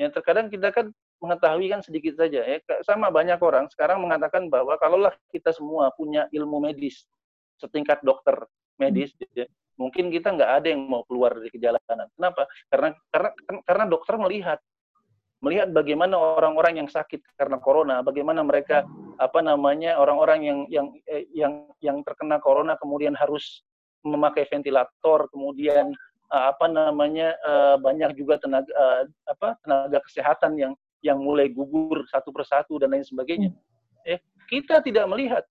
[0.00, 0.88] yang terkadang kita kan
[1.20, 2.40] mengetahui kan sedikit saja.
[2.40, 7.04] Ya, sama banyak orang sekarang mengatakan bahwa kalaulah kita semua punya ilmu medis
[7.60, 8.40] setingkat dokter
[8.80, 9.44] medis, ya,
[9.76, 12.08] mungkin kita nggak ada yang mau keluar dari kejalanan.
[12.16, 12.48] Kenapa?
[12.72, 13.30] Karena karena
[13.68, 14.58] karena dokter melihat
[15.40, 18.84] melihat bagaimana orang-orang yang sakit karena corona, bagaimana mereka
[19.16, 23.64] apa namanya orang-orang yang yang eh, yang yang terkena corona kemudian harus
[24.00, 25.92] memakai ventilator, kemudian
[26.30, 32.04] uh, apa namanya uh, banyak juga tenaga uh, apa tenaga kesehatan yang yang mulai gugur
[32.08, 33.50] satu persatu dan lain sebagainya.
[34.04, 35.44] Eh, kita tidak melihat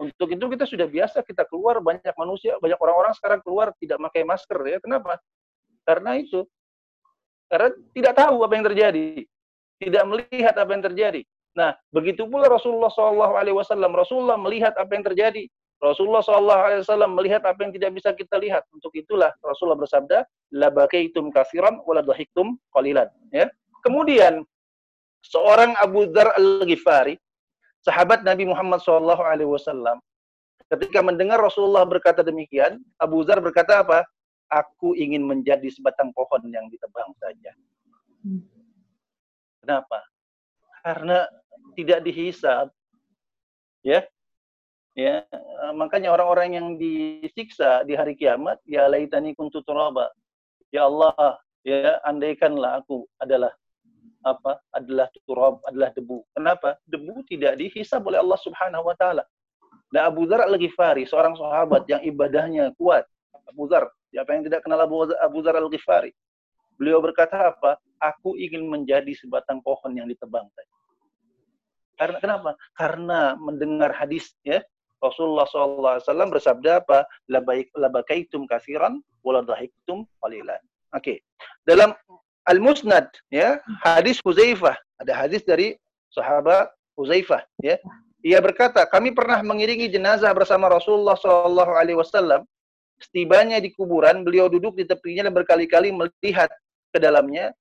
[0.00, 4.22] untuk itu kita sudah biasa kita keluar banyak manusia, banyak orang-orang sekarang keluar tidak pakai
[4.24, 4.78] masker ya.
[4.80, 5.20] Kenapa?
[5.84, 6.48] Karena itu.
[7.50, 9.06] Karena tidak tahu apa yang terjadi.
[9.80, 11.20] Tidak melihat apa yang terjadi.
[11.56, 13.34] Nah, begitu pula Rasulullah SAW.
[13.92, 15.44] Rasulullah melihat apa yang terjadi.
[15.80, 18.68] Rasulullah SAW melihat apa yang tidak bisa kita lihat.
[18.68, 23.08] Untuk itulah Rasulullah bersabda, la bakaitum kasiran wala dhahiktum qalilan.
[23.32, 23.48] Ya.
[23.80, 24.44] Kemudian
[25.24, 27.16] seorang Abu Dzar Al-Ghifari
[27.80, 29.16] sahabat Nabi Muhammad SAW
[30.70, 34.06] ketika mendengar Rasulullah berkata demikian, Abu Zar berkata apa?
[34.50, 37.50] Aku ingin menjadi sebatang pohon yang ditebang saja.
[39.62, 39.98] Kenapa?
[40.82, 41.26] Karena
[41.78, 42.66] tidak dihisab.
[43.86, 44.04] Ya.
[44.98, 45.22] Ya,
[45.78, 50.10] makanya orang-orang yang disiksa di hari kiamat, ya laitani kuntu turaba.
[50.74, 53.54] Ya Allah, ya andaikanlah aku adalah
[54.20, 56.20] apa adalah turab adalah debu.
[56.36, 56.76] Kenapa?
[56.84, 59.24] Debu tidak dihisab oleh Allah Subhanahu wa taala.
[59.90, 63.06] Dan Abu Dzar Al-Ghifari, seorang sahabat yang ibadahnya kuat.
[63.50, 66.14] Abu Dzar, siapa yang tidak kenal Abu, Abu Dzar Al-Ghifari?
[66.78, 67.78] Beliau berkata apa?
[67.98, 70.72] Aku ingin menjadi sebatang pohon yang ditebang tadi.
[72.00, 72.50] Karena kenapa?
[72.72, 74.64] Karena mendengar hadis ya
[75.00, 77.08] Rasulullah SAW bersabda apa?
[77.32, 80.60] Labaik labakaitum kasiran waladahiktum qalilan.
[80.92, 81.00] Oke.
[81.00, 81.18] Okay.
[81.64, 81.96] Dalam
[82.48, 84.76] Al-Musnad ya, hadis Huzaifah.
[85.00, 85.76] Ada hadis dari
[86.12, 87.80] sahabat Huzaifah ya.
[88.20, 91.16] Ia berkata, kami pernah mengiringi jenazah bersama Rasulullah
[91.96, 92.44] wasallam.
[93.00, 96.52] Setibanya di kuburan, beliau duduk di tepinya dan berkali-kali melihat
[96.92, 97.56] ke dalamnya.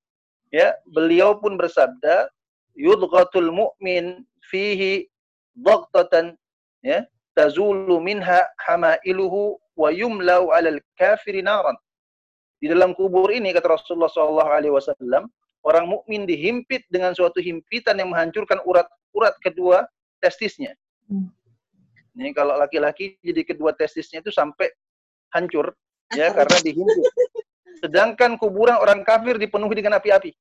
[0.52, 2.28] Ya, beliau pun bersabda,
[2.75, 5.08] "Yudghatul mu'min fihi
[5.56, 6.36] dhaqtatan."
[6.84, 7.08] Ya,
[7.39, 11.80] tazulu minha hamailuhu wa yumlau 'alal kafiri naran.
[12.60, 15.32] Di dalam kubur ini kata Rasulullah sallallahu alaihi wasallam,
[15.63, 19.88] orang mukmin dihimpit dengan suatu himpitan yang menghancurkan urat-urat kedua
[20.19, 20.75] testisnya.
[21.08, 21.32] Hmm.
[22.19, 24.67] Ini kalau laki-laki jadi kedua testisnya itu sampai
[25.32, 25.71] hancur
[26.12, 27.08] ya karena dihimpit.
[27.80, 30.36] Sedangkan kuburan orang kafir dipenuhi dengan api-api.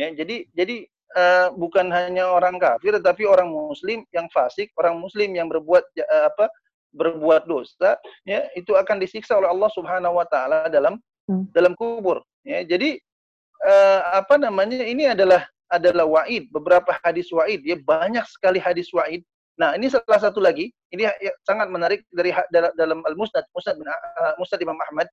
[0.00, 5.32] Ya, jadi jadi uh, bukan hanya orang kafir tetapi orang muslim yang fasik, orang muslim
[5.34, 6.46] yang berbuat uh, apa
[6.90, 7.94] berbuat dosa
[8.26, 10.98] ya itu akan disiksa oleh Allah Subhanahu wa taala dalam
[11.30, 11.54] hmm.
[11.54, 12.66] dalam kubur ya.
[12.66, 12.98] Jadi
[13.62, 19.22] uh, apa namanya ini adalah adalah waid, beberapa hadis waid ya banyak sekali hadis waid
[19.60, 21.12] Nah, ini salah satu lagi, ini ya,
[21.44, 22.32] sangat menarik dari
[22.80, 25.04] dalam Al-Musnad, Musnad, bin, uh, Musnad Imam Ahmad,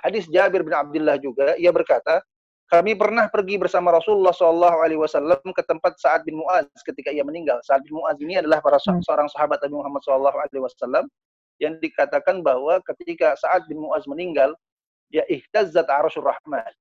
[0.00, 2.24] hadis Jabir bin Abdullah juga, ia berkata,
[2.72, 7.20] kami pernah pergi bersama Rasulullah Shallallahu Alaihi Wasallam ke tempat Saad bin Muaz ketika ia
[7.20, 7.60] meninggal.
[7.60, 9.04] Saad bin Muaz ini adalah para hmm.
[9.04, 11.04] seorang sahabat Nabi Muhammad Shallallahu Alaihi Wasallam
[11.60, 14.56] yang dikatakan bahwa ketika Saad bin Muaz meninggal,
[15.12, 16.72] ya ihtazzat arashur rahman.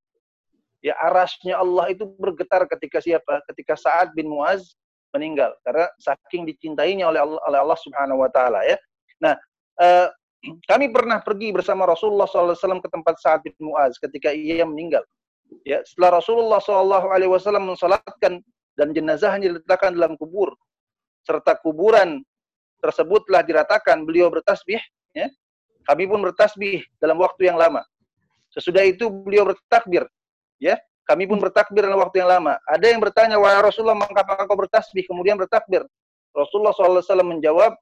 [0.80, 3.44] Ya arasnya Allah itu bergetar ketika siapa?
[3.52, 4.80] Ketika Saad bin Muaz
[5.12, 8.80] meninggal karena saking dicintainya oleh Allah, oleh Allah Subhanahu wa taala ya.
[9.20, 9.36] Nah,
[9.76, 10.08] eh,
[10.72, 15.04] kami pernah pergi bersama Rasulullah SAW ke tempat Sa'ad bin Muaz ketika ia meninggal.
[15.68, 18.40] Ya, setelah Rasulullah SAW mensalatkan
[18.80, 20.56] dan jenazahnya diletakkan dalam kubur
[21.28, 22.24] serta kuburan
[22.82, 24.82] tersebutlah diratakan, beliau bertasbih,
[25.14, 25.30] ya.
[25.86, 27.86] Kami pun bertasbih dalam waktu yang lama.
[28.50, 30.10] Sesudah itu beliau bertakbir,
[30.58, 30.82] ya.
[31.06, 32.58] Kami pun bertakbir dalam waktu yang lama.
[32.66, 35.86] Ada yang bertanya, wahai Rasulullah, mengapa kau bertasbih kemudian bertakbir?
[36.34, 37.78] Rasulullah SAW menjawab,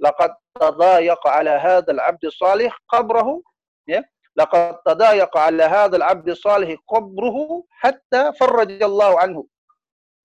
[0.00, 3.44] laqad tadayaqa ala hadzal 'abdi salih qabrahu
[3.84, 4.00] ya
[4.38, 9.42] laqad tadayaqa ala hadzal 'abdi salih qabruhu hatta farrajallahu anhu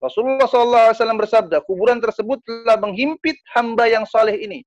[0.03, 4.61] Rasulullah SAW bersabda kuburan tersebut telah menghimpit hamba yang saleh ini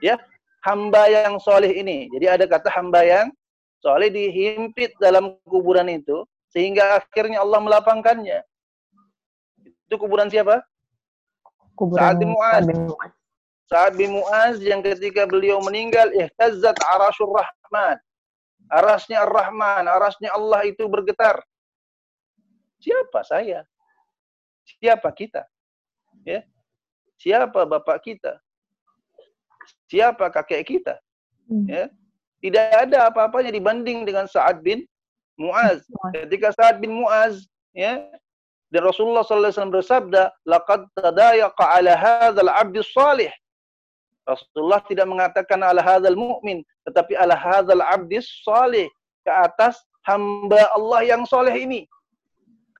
[0.00, 0.16] ya
[0.64, 3.28] hamba yang saleh ini jadi ada kata hamba yang
[3.84, 6.24] saleh dihimpit dalam kuburan itu
[6.56, 8.40] sehingga akhirnya Allah melapangkannya.
[9.86, 10.64] Itu kuburan siapa?
[11.76, 12.64] Kuburan Sa'ad bin Mu'az.
[13.68, 18.00] Sa'ad bin Mu'az yang ketika beliau meninggal, ihtazzat arashur rahman.
[18.66, 21.38] Arasnya ar-Rahman, arasnya Allah itu bergetar.
[22.82, 23.62] Siapa saya?
[24.66, 25.46] Siapa kita?
[26.26, 26.42] Ya.
[27.16, 28.42] Siapa bapak kita?
[29.86, 30.98] Siapa kakek kita?
[31.46, 31.66] Hmm.
[31.66, 31.86] Ya.
[32.42, 34.84] Tidak ada apa-apanya dibanding dengan Sa'ad bin
[35.40, 35.86] Muaz.
[36.12, 38.04] Ketika Sa'ad bin Muaz, ya,
[38.70, 43.30] dan Rasulullah SAW bersabda, "Laqad tadayaqa ala hadzal 'abdi salih."
[44.26, 48.90] Rasulullah tidak mengatakan ala hadzal mu'min, tetapi ala hadzal 'abdi salih,
[49.22, 51.86] ke atas hamba Allah yang soleh ini.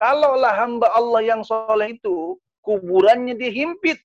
[0.03, 4.03] Kalaulah hamba Allah yang soleh itu kuburannya dihimpit,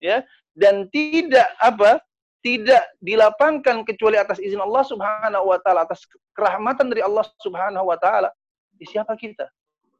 [0.00, 0.24] ya,
[0.56, 2.00] dan tidak apa?
[2.40, 8.00] tidak dilapangkan kecuali atas izin Allah Subhanahu wa taala atas kerahmatan dari Allah Subhanahu wa
[8.00, 8.32] taala.
[8.80, 9.44] Siapa kita?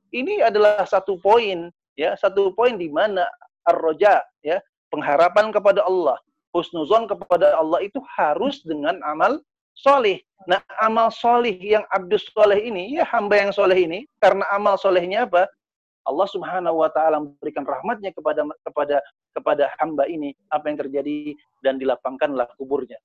[0.08, 1.68] Ini adalah satu poin
[2.00, 3.28] ya, satu poin di mana
[3.68, 4.56] ar-roja ya,
[4.88, 6.16] pengharapan kepada Allah,
[6.54, 9.38] husnuzon kepada Allah itu harus dengan amal
[9.74, 10.20] soleh.
[10.48, 15.28] Nah, amal soleh yang abdus soleh ini, ya hamba yang soleh ini, karena amal solehnya
[15.28, 15.46] apa?
[16.08, 18.96] Allah Subhanahu wa taala memberikan rahmatnya kepada kepada
[19.36, 22.96] kepada hamba ini apa yang terjadi dan dilapangkanlah kuburnya.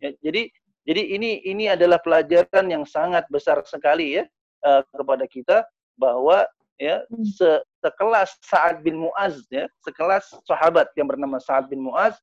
[0.00, 0.48] Ya, jadi
[0.88, 4.24] jadi ini ini adalah pelajaran yang sangat besar sekali ya
[4.66, 5.62] uh, kepada kita
[5.94, 6.48] bahwa
[6.80, 12.18] ya se sekelas Sa'ad bin Muaz ya, sekelas sahabat yang bernama Sa'ad bin Muaz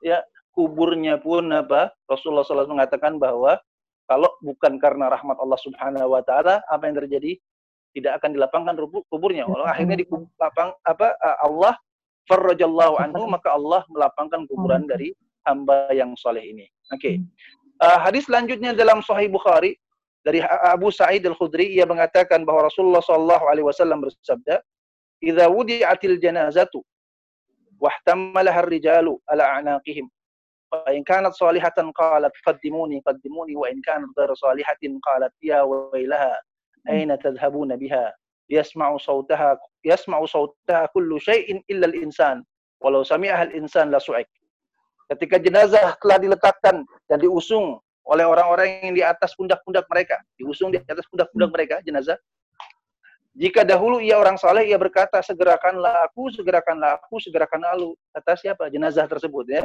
[0.00, 3.56] ya kuburnya pun apa Rasulullah SAW mengatakan bahwa
[4.10, 7.38] kalau bukan karena rahmat Allah Subhanahu wa taala apa yang terjadi
[7.94, 8.74] tidak akan dilapangkan
[9.10, 9.46] kuburnya.
[9.46, 10.06] Walau akhirnya di
[10.38, 11.74] lapang apa Allah
[12.26, 15.14] farrajallahu anhu maka Allah melapangkan kuburan dari
[15.46, 16.66] hamba yang soleh ini.
[16.94, 16.98] Oke.
[16.98, 17.14] Okay.
[17.80, 19.74] Uh, hadis selanjutnya dalam Sahih Bukhari
[20.20, 24.60] dari Abu Sa'id Al-Khudri ia mengatakan bahwa Rasulullah sallallahu alaihi wasallam bersabda,
[25.24, 26.84] "Idza wudi'atil janazatu
[29.58, 30.06] a'naqihim
[30.70, 36.36] fa in kanat salihatan qalat qaddimuni qaddimuni wa in kanat ghayra salihatin qalat ya wailaha
[36.88, 38.12] aina tadhhabuna biha
[38.52, 42.44] yasma'u sautaha yasma'u sautaha kullu syai'in illa al-insan
[42.80, 44.28] walau al-insan la su'ik
[45.10, 50.18] ketika jenazah telah diletakkan dan diusung oleh orang-orang yang di atas pundak-pundak mereka.
[50.34, 52.18] Diusung di atas pundak-pundak mereka jenazah
[53.36, 58.66] jika dahulu ia orang saleh ia berkata segerakanlah aku segerakanlah aku segerakanlah aku kata siapa?
[58.68, 59.64] Jenazah tersebut ya.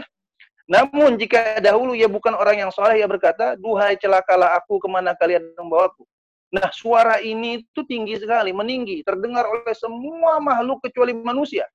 [0.65, 5.13] Namun jika dahulu ia bukan orang yang saleh ia berkata duhai celakalah aku ke mana
[5.17, 6.05] kalian membawaku?
[6.53, 11.67] Nah, suara ini itu tinggi sekali, meninggi, terdengar oleh semua makhluk kecuali manusia.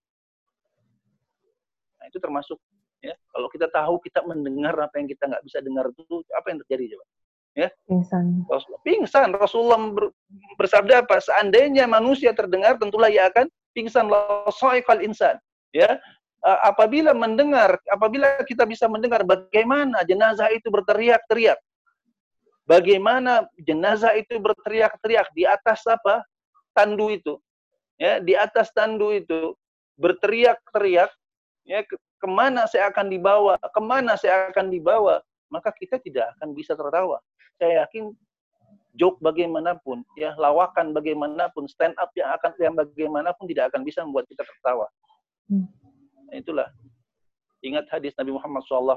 [2.00, 2.56] Nah, itu termasuk
[3.00, 6.60] Ya, kalau kita tahu kita mendengar apa yang kita nggak bisa dengar itu apa yang
[6.64, 7.04] terjadi coba?
[7.58, 8.46] Ya, Pingsan.
[8.46, 9.28] Rasulullah pingsan.
[9.34, 10.14] Rasulullah ber-
[10.54, 11.18] bersabda apa?
[11.18, 14.06] Seandainya manusia terdengar, tentulah ia akan pingsan.
[14.06, 15.34] La sa'iqal insan.
[15.74, 15.98] Ya,
[16.62, 21.58] apabila mendengar, apabila kita bisa mendengar bagaimana jenazah itu berteriak-teriak,
[22.66, 26.22] bagaimana jenazah itu berteriak-teriak di atas apa?
[26.70, 27.34] Tandu itu.
[28.00, 29.52] Ya, di atas tandu itu
[30.00, 31.10] berteriak-teriak,
[31.68, 35.20] ya ke- ke mana saya akan dibawa, ke mana saya akan dibawa,
[35.52, 37.20] maka kita tidak akan bisa tertawa.
[37.60, 38.16] Saya yakin
[38.96, 44.26] joke bagaimanapun, ya lawakan bagaimanapun, stand up yang akan yang bagaimanapun tidak akan bisa membuat
[44.26, 44.88] kita tertawa.
[45.46, 45.68] Hmm.
[46.32, 46.68] Nah, itulah.
[47.60, 48.96] Ingat hadis Nabi Muhammad SAW,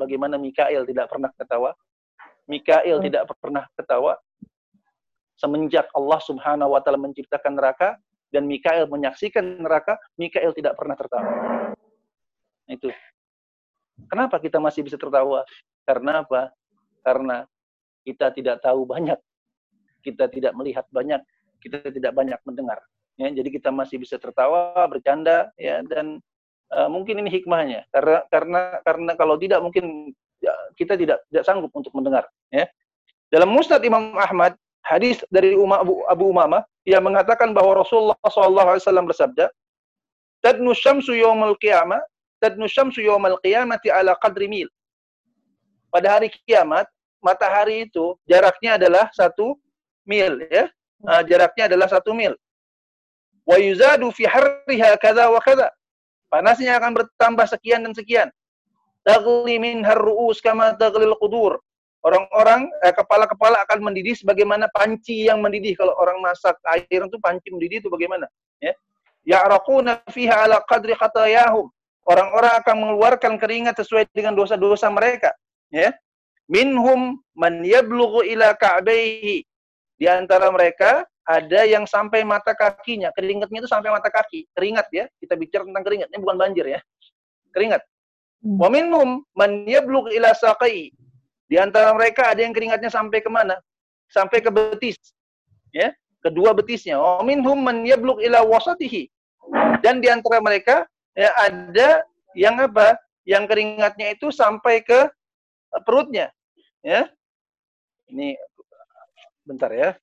[0.00, 1.76] bagaimana Mikail tidak pernah ketawa.
[2.48, 3.04] Mikail Hmm.
[3.04, 4.16] tidak pernah ketawa
[5.38, 7.98] semenjak Allah Subhanahu wa taala menciptakan neraka
[8.30, 11.28] dan Mikail menyaksikan neraka, Mikail tidak pernah tertawa.
[12.66, 12.90] Nah, Itu.
[14.10, 15.46] Kenapa kita masih bisa tertawa?
[15.86, 16.50] Karena apa?
[17.06, 17.46] Karena
[18.04, 19.16] kita tidak tahu banyak.
[20.04, 21.24] Kita tidak melihat banyak,
[21.64, 22.84] kita tidak banyak mendengar.
[23.16, 26.20] Ya, jadi kita masih bisa tertawa, bercanda ya dan
[26.74, 27.88] uh, mungkin ini hikmahnya.
[27.88, 30.12] Karena karena karena kalau tidak mungkin
[30.44, 32.68] ya, kita tidak tidak sanggup untuk mendengar, ya.
[33.32, 38.78] Dalam Musnad Imam Ahmad, hadis dari Umar, Abu, Abu Umamah yang mengatakan bahwa Rasulullah SAW
[39.08, 39.48] bersabda,
[40.44, 42.04] "Tadnu syamsu yawmal qiyamah,
[42.38, 44.68] tadnu syamsu yawmal qiyamati ala qadri mil."
[45.88, 46.86] Pada hari kiamat,
[47.24, 49.56] matahari itu jaraknya adalah satu
[50.04, 50.68] mil, ya.
[51.04, 52.36] Uh, jaraknya adalah satu mil.
[53.44, 55.72] Wa yuzadu fi harriha kadza wa kadza.
[56.28, 58.28] Panasnya akan bertambah sekian dan sekian.
[59.04, 61.60] Tagli min harruus kama taglil qudur.
[62.04, 67.48] Orang-orang eh, kepala-kepala akan mendidih sebagaimana panci yang mendidih kalau orang masak air itu panci
[67.48, 68.28] mendidih itu bagaimana
[68.60, 68.76] ya
[69.24, 71.72] ya'raquna fiha ala qadri khatayahum
[72.04, 75.32] orang-orang akan mengeluarkan keringat sesuai dengan dosa-dosa mereka
[75.72, 75.96] ya
[76.50, 79.44] minhum man yablughu ila ka'baihi
[79.96, 85.04] di antara mereka ada yang sampai mata kakinya keringatnya itu sampai mata kaki keringat ya
[85.22, 86.80] kita bicara tentang keringat ini bukan banjir ya
[87.56, 87.80] keringat
[88.44, 88.60] Hmm.
[88.60, 90.92] wa minhum man yablughu ila saqai
[91.48, 93.56] di antara mereka ada yang keringatnya sampai ke mana?
[94.12, 95.00] Sampai ke betis.
[95.72, 97.00] Ya, kedua betisnya.
[97.00, 99.08] Wa minhum man yablugh ila wasatihi.
[99.80, 100.84] Dan di antara mereka
[101.16, 102.04] ya ada
[102.36, 103.00] yang apa?
[103.24, 105.08] Yang keringatnya itu sampai ke
[105.82, 106.30] perutnya.
[106.84, 107.10] Ya.
[108.06, 108.38] Ini
[109.42, 109.98] bentar ya.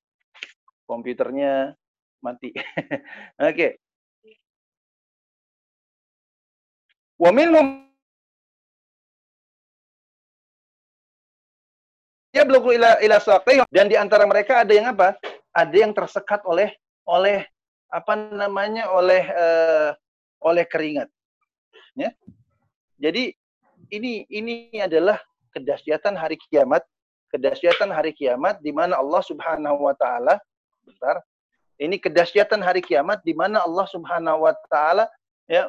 [0.84, 1.72] Komputernya
[2.20, 2.52] mati.
[3.40, 3.80] Oke.
[7.16, 7.82] Wa minhum
[12.32, 13.18] belum ila ila
[13.70, 15.16] dan di antara mereka ada yang apa?
[15.52, 16.72] Ada yang tersekat oleh
[17.06, 17.44] oleh
[17.92, 18.88] apa namanya?
[18.90, 19.90] oleh eh,
[20.42, 21.08] oleh keringat.
[21.94, 22.10] Ya.
[22.98, 23.36] Jadi
[23.92, 25.20] ini ini adalah
[25.52, 26.82] kedahsyatan hari kiamat,
[27.32, 30.40] kedahsyatan hari kiamat di mana Allah Subhanahu wa taala
[30.84, 31.20] bentar.
[31.80, 35.08] Ini kedahsyatan hari kiamat di mana Allah Subhanahu wa taala
[35.48, 35.68] ya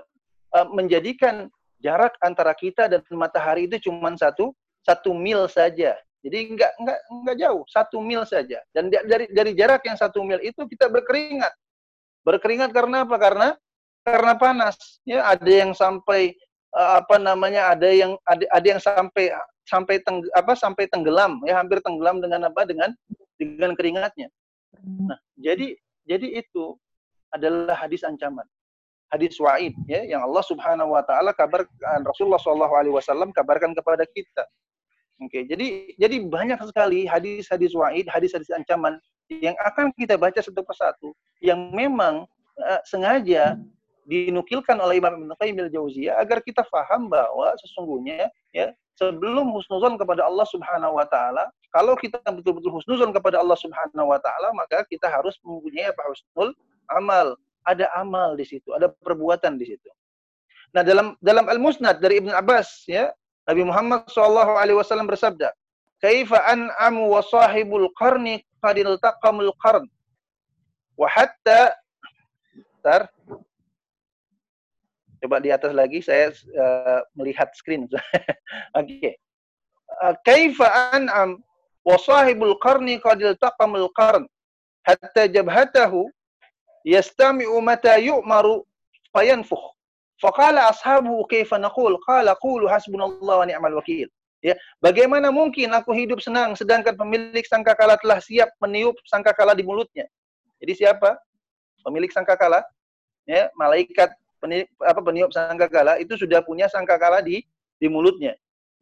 [0.55, 1.47] eh, menjadikan
[1.83, 5.95] jarak antara kita dan matahari itu cuma satu satu mil saja.
[6.23, 8.63] Jadi enggak enggak enggak jauh, satu mil saja.
[8.71, 11.51] Dan dari dari jarak yang satu mil itu kita berkeringat.
[12.23, 13.15] Berkeringat karena apa?
[13.19, 13.47] Karena
[14.07, 14.75] karena panas.
[15.03, 16.31] Ya, ada yang sampai
[16.71, 17.75] eh, apa namanya?
[17.75, 19.35] Ada yang ada, ada yang sampai
[19.67, 22.91] sampai teng, apa sampai tenggelam ya hampir tenggelam dengan apa dengan
[23.39, 24.27] dengan keringatnya.
[24.83, 26.75] Nah, jadi jadi itu
[27.31, 28.45] adalah hadis ancaman.
[29.13, 31.69] Hadis wa'id ya yang Allah Subhanahu wa taala kabar
[32.01, 34.43] Rasulullah Shallallahu alaihi wasallam kabarkan kepada kita.
[35.21, 38.97] Oke, jadi jadi banyak sekali hadis-hadis wa'id, hadis-hadis ancaman
[39.29, 42.25] yang akan kita baca satu persatu yang memang
[42.57, 43.55] eh, sengaja
[44.03, 50.25] dinukilkan oleh Imam Ibnu Qayyim al-Jauziyah agar kita faham bahwa sesungguhnya ya sebelum husnuzon kepada
[50.25, 55.09] Allah Subhanahu wa taala, kalau kita betul-betul husnuzon kepada Allah Subhanahu wa taala, maka kita
[55.09, 56.53] harus mempunyai apa husnul
[56.93, 57.33] amal.
[57.63, 59.89] Ada amal di situ, ada perbuatan di situ.
[60.75, 63.13] Nah, dalam dalam Al-Musnad dari Ibnu Abbas ya,
[63.47, 65.53] Nabi Muhammad SAW alaihi wasallam bersabda,
[66.03, 69.87] "Kaifa an'amu wa sahibul qarni qad iltaqamul qarn."
[70.99, 71.71] Wa hatta.
[75.23, 77.87] Coba di atas lagi saya uh, melihat screen.
[77.87, 78.03] Oke.
[78.75, 79.15] Okay.
[80.03, 81.39] Uh, kaifa an'am
[81.87, 84.27] wa sahibul qarni qad iltaqamul qarn
[84.83, 86.11] hatta jabhatahu
[86.83, 88.67] yastami'u mata yu'maru
[89.15, 89.71] fayanfukh.
[90.19, 91.95] Faqala ashabuhu kaifa naqul?
[92.03, 94.11] Qala qulu hasbunallahu wa ni'mal wakil.
[94.43, 100.03] Ya, bagaimana mungkin aku hidup senang sedangkan pemilik sangkakala telah siap meniup sangkakala di mulutnya?
[100.59, 101.15] Jadi siapa?
[101.79, 102.59] Pemilik sangkakala,
[103.23, 104.11] ya, malaikat
[104.43, 107.47] peni, apa peniup sangkakala itu sudah punya sangkakala di
[107.79, 108.35] di mulutnya.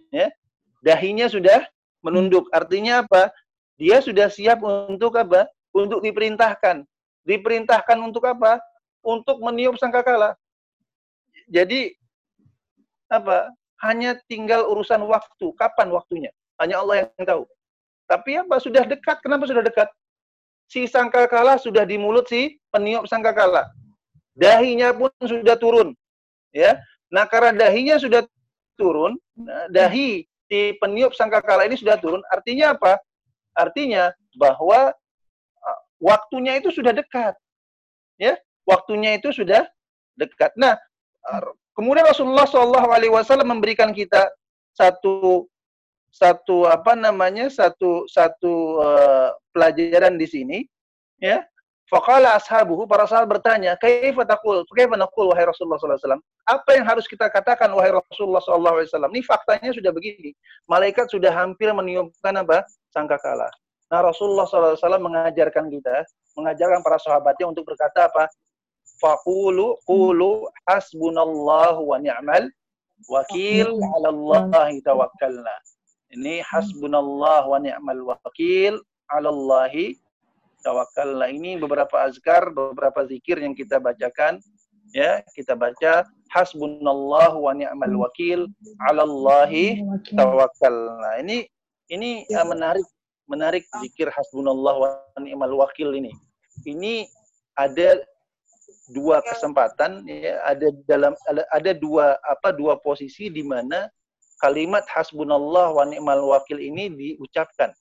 [0.09, 0.33] Ya.
[0.81, 1.69] Dahinya sudah
[2.01, 2.49] menunduk.
[2.49, 3.29] Artinya apa?
[3.77, 5.45] Dia sudah siap untuk apa?
[5.69, 6.81] Untuk diperintahkan.
[7.25, 8.57] Diperintahkan untuk apa?
[9.05, 10.33] Untuk meniup sangkakala.
[11.45, 11.93] Jadi
[13.13, 13.53] apa?
[13.85, 15.53] Hanya tinggal urusan waktu.
[15.57, 16.33] Kapan waktunya?
[16.57, 17.43] Hanya Allah yang tahu.
[18.09, 18.57] Tapi apa?
[18.57, 19.21] Sudah dekat.
[19.21, 19.89] Kenapa sudah dekat?
[20.69, 23.69] Si sangkakala sudah di mulut si peniup sangkakala.
[24.35, 25.93] Dahinya pun sudah turun.
[26.51, 26.79] Ya.
[27.11, 28.23] Nah, karena dahinya sudah
[28.79, 32.99] turun, nah, dahi si peniup sangkakala ini sudah turun, artinya apa?
[33.51, 34.95] Artinya bahwa
[35.59, 37.35] uh, waktunya itu sudah dekat.
[38.15, 39.67] Ya, waktunya itu sudah
[40.15, 40.55] dekat.
[40.55, 40.79] Nah,
[41.75, 44.31] kemudian Rasulullah Shallallahu alaihi wasallam memberikan kita
[44.71, 45.47] satu
[46.11, 50.59] satu apa namanya satu satu uh, pelajaran di sini
[51.23, 51.39] ya
[51.91, 54.63] Faqala ashabuhu, para sahabat bertanya, kaifa taqul?
[54.71, 56.23] Kaifa naqul wahai Rasulullah SAW?
[56.47, 59.11] Apa yang harus kita katakan wahai Rasulullah SAW?
[59.11, 60.31] Ini faktanya sudah begini.
[60.71, 62.63] Malaikat sudah hampir meniupkan apa?
[62.95, 63.51] Sangkakala.
[63.91, 66.07] Nah Rasulullah SAW mengajarkan kita,
[66.39, 68.31] mengajarkan para sahabatnya untuk berkata apa?
[69.03, 72.47] Faqulu qulu hasbunallahu wa ni'mal
[73.11, 75.55] wakil 'ala Allahi tawakkalna.
[76.15, 78.79] Ini hasbunallahu wa ni'mal wakil
[79.11, 79.99] 'ala Allahi
[80.61, 84.39] tawakallah ini beberapa azkar, beberapa zikir yang kita bacakan
[84.93, 88.47] ya, kita baca hasbunallahu wa ni'mal wakil
[88.87, 89.83] 'alallahi
[90.15, 91.19] tawakkalna.
[91.25, 91.37] Ini
[91.91, 92.87] ini uh, menarik
[93.27, 94.89] menarik zikir hasbunallahu wa
[95.19, 96.13] ni'mal wakil ini.
[96.63, 97.07] Ini
[97.59, 97.99] ada
[98.91, 103.87] dua kesempatan ya, ada dalam ada dua apa dua posisi di mana
[104.43, 107.71] kalimat hasbunallah wa ni'mal wakil ini diucapkan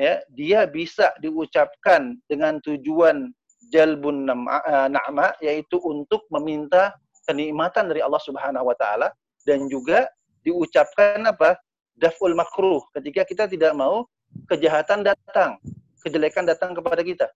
[0.00, 3.32] ya dia bisa diucapkan dengan tujuan
[3.72, 6.92] jalbun eh, na'ma yaitu untuk meminta
[7.28, 9.12] kenikmatan dari Allah Subhanahu wa taala
[9.48, 10.06] dan juga
[10.42, 11.58] diucapkan apa?
[11.92, 14.08] Daful makruh ketika kita tidak mau
[14.48, 15.60] kejahatan datang
[16.02, 17.30] kejelekan datang kepada kita.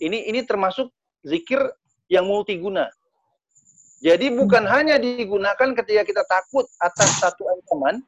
[0.00, 0.88] Ini ini termasuk
[1.22, 1.60] zikir
[2.08, 2.88] yang multiguna.
[4.00, 8.04] Jadi bukan hanya digunakan ketika kita takut atas satu ancaman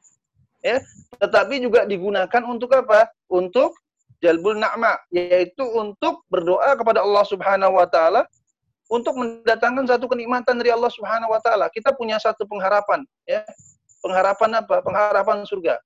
[0.64, 0.82] ya
[1.22, 3.74] tetapi juga digunakan untuk apa untuk
[4.18, 8.26] jalbul na'ma yaitu untuk berdoa kepada Allah Subhanahu wa taala
[8.88, 11.68] untuk mendatangkan satu kenikmatan dari Allah Subhanahu wa taala.
[11.68, 13.44] Kita punya satu pengharapan ya.
[14.00, 14.80] Pengharapan apa?
[14.80, 15.76] Pengharapan surga.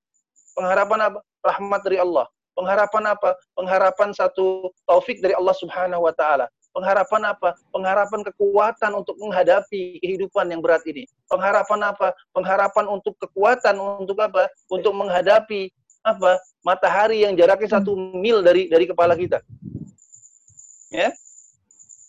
[0.55, 1.19] Pengharapan apa?
[1.43, 2.27] Rahmat dari Allah.
[2.55, 3.31] Pengharapan apa?
[3.59, 6.47] Pengharapan satu taufik dari Allah Subhanahu wa taala.
[6.73, 7.53] Pengharapan apa?
[7.69, 11.05] Pengharapan kekuatan untuk menghadapi kehidupan yang berat ini.
[11.29, 12.17] Pengharapan apa?
[12.33, 14.49] Pengharapan untuk kekuatan untuk apa?
[14.73, 15.69] Untuk menghadapi
[16.01, 16.41] apa?
[16.65, 19.45] Matahari yang jaraknya satu mil dari dari kepala kita.
[20.89, 21.13] Ya.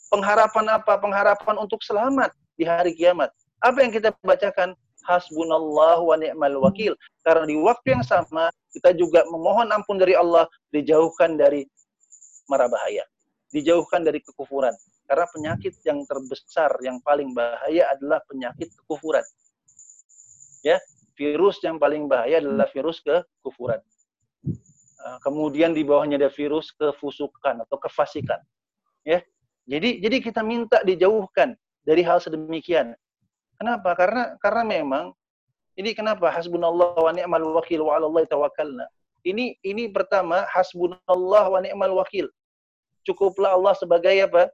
[0.07, 0.95] Pengharapan apa?
[0.95, 3.35] Pengharapan untuk selamat di hari kiamat.
[3.59, 4.79] Apa yang kita bacakan?
[5.03, 6.95] Hasbunallah wa ni'mal wakil.
[7.27, 11.67] Karena di waktu yang sama kita juga memohon ampun dari Allah dijauhkan dari
[12.47, 13.03] mara bahaya
[13.53, 14.73] dijauhkan dari kekufuran.
[15.05, 19.21] Karena penyakit yang terbesar, yang paling bahaya adalah penyakit kekufuran.
[20.65, 20.81] Ya,
[21.13, 23.79] virus yang paling bahaya adalah virus kekufuran.
[25.03, 28.41] Ah, kemudian di bawahnya ada virus kefusukan atau kefasikan.
[29.05, 29.21] Ya,
[29.69, 31.53] jadi jadi kita minta dijauhkan
[31.85, 32.95] dari hal sedemikian.
[33.59, 33.93] Kenapa?
[33.93, 35.13] Karena karena memang
[35.75, 38.87] ini kenapa hasbunallah wa ni'mal wakil wa tawakkalna.
[39.27, 42.31] Ini ini pertama hasbunallah wa ni'mal wakil
[43.03, 44.49] cukuplah Allah sebagai apa?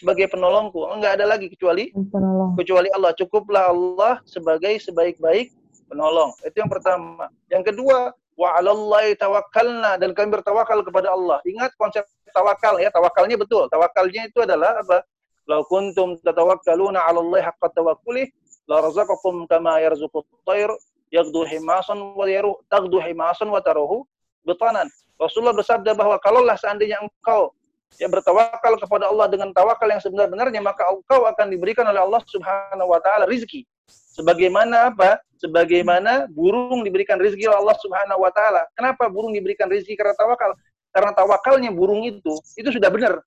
[0.00, 0.88] Sebagai penolongku.
[0.88, 2.56] Enggak ada lagi kecuali penolong.
[2.56, 3.12] kecuali Allah.
[3.12, 5.52] Cukuplah Allah sebagai sebaik-baik
[5.92, 6.32] penolong.
[6.46, 7.28] Itu yang pertama.
[7.52, 11.38] Yang kedua, wa 'alallahi tawakkalna dan kami bertawakal kepada Allah.
[11.44, 13.68] Ingat konsep tawakal ya, tawakalnya betul.
[13.68, 15.04] Tawakalnya itu adalah apa?
[15.44, 18.32] Lau kuntum tatawakkaluna 'alallahi haqqa tawakkuli
[18.70, 20.70] la razaqakum kama yarzuqut tayr
[21.12, 24.08] yaghdu himasan wa yaruh taghdu himasan wa taruhu
[24.48, 24.88] betanan.
[25.20, 27.52] Rasulullah bersabda bahwa kalaulah seandainya engkau
[28.00, 32.88] ya bertawakal kepada Allah dengan tawakal yang sebenar-benarnya maka engkau akan diberikan oleh Allah Subhanahu
[32.88, 33.68] wa taala rizki.
[34.12, 35.20] Sebagaimana apa?
[35.40, 38.64] Sebagaimana burung diberikan rizki oleh Allah Subhanahu wa taala.
[38.76, 40.56] Kenapa burung diberikan rizki karena tawakal?
[40.92, 43.20] Karena tawakalnya burung itu itu sudah benar.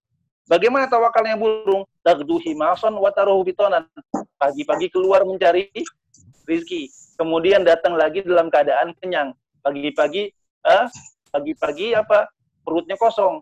[0.46, 1.90] Bagaimana tawakalnya burung?
[2.06, 3.90] Dagdu himason wa taruhu bitonan.
[4.38, 5.74] Pagi-pagi keluar mencari
[6.46, 6.94] rizki.
[7.18, 9.34] Kemudian datang lagi dalam keadaan kenyang.
[9.66, 10.30] Pagi-pagi
[10.66, 10.86] eh,
[11.34, 12.30] pagi-pagi apa?
[12.62, 13.42] Perutnya kosong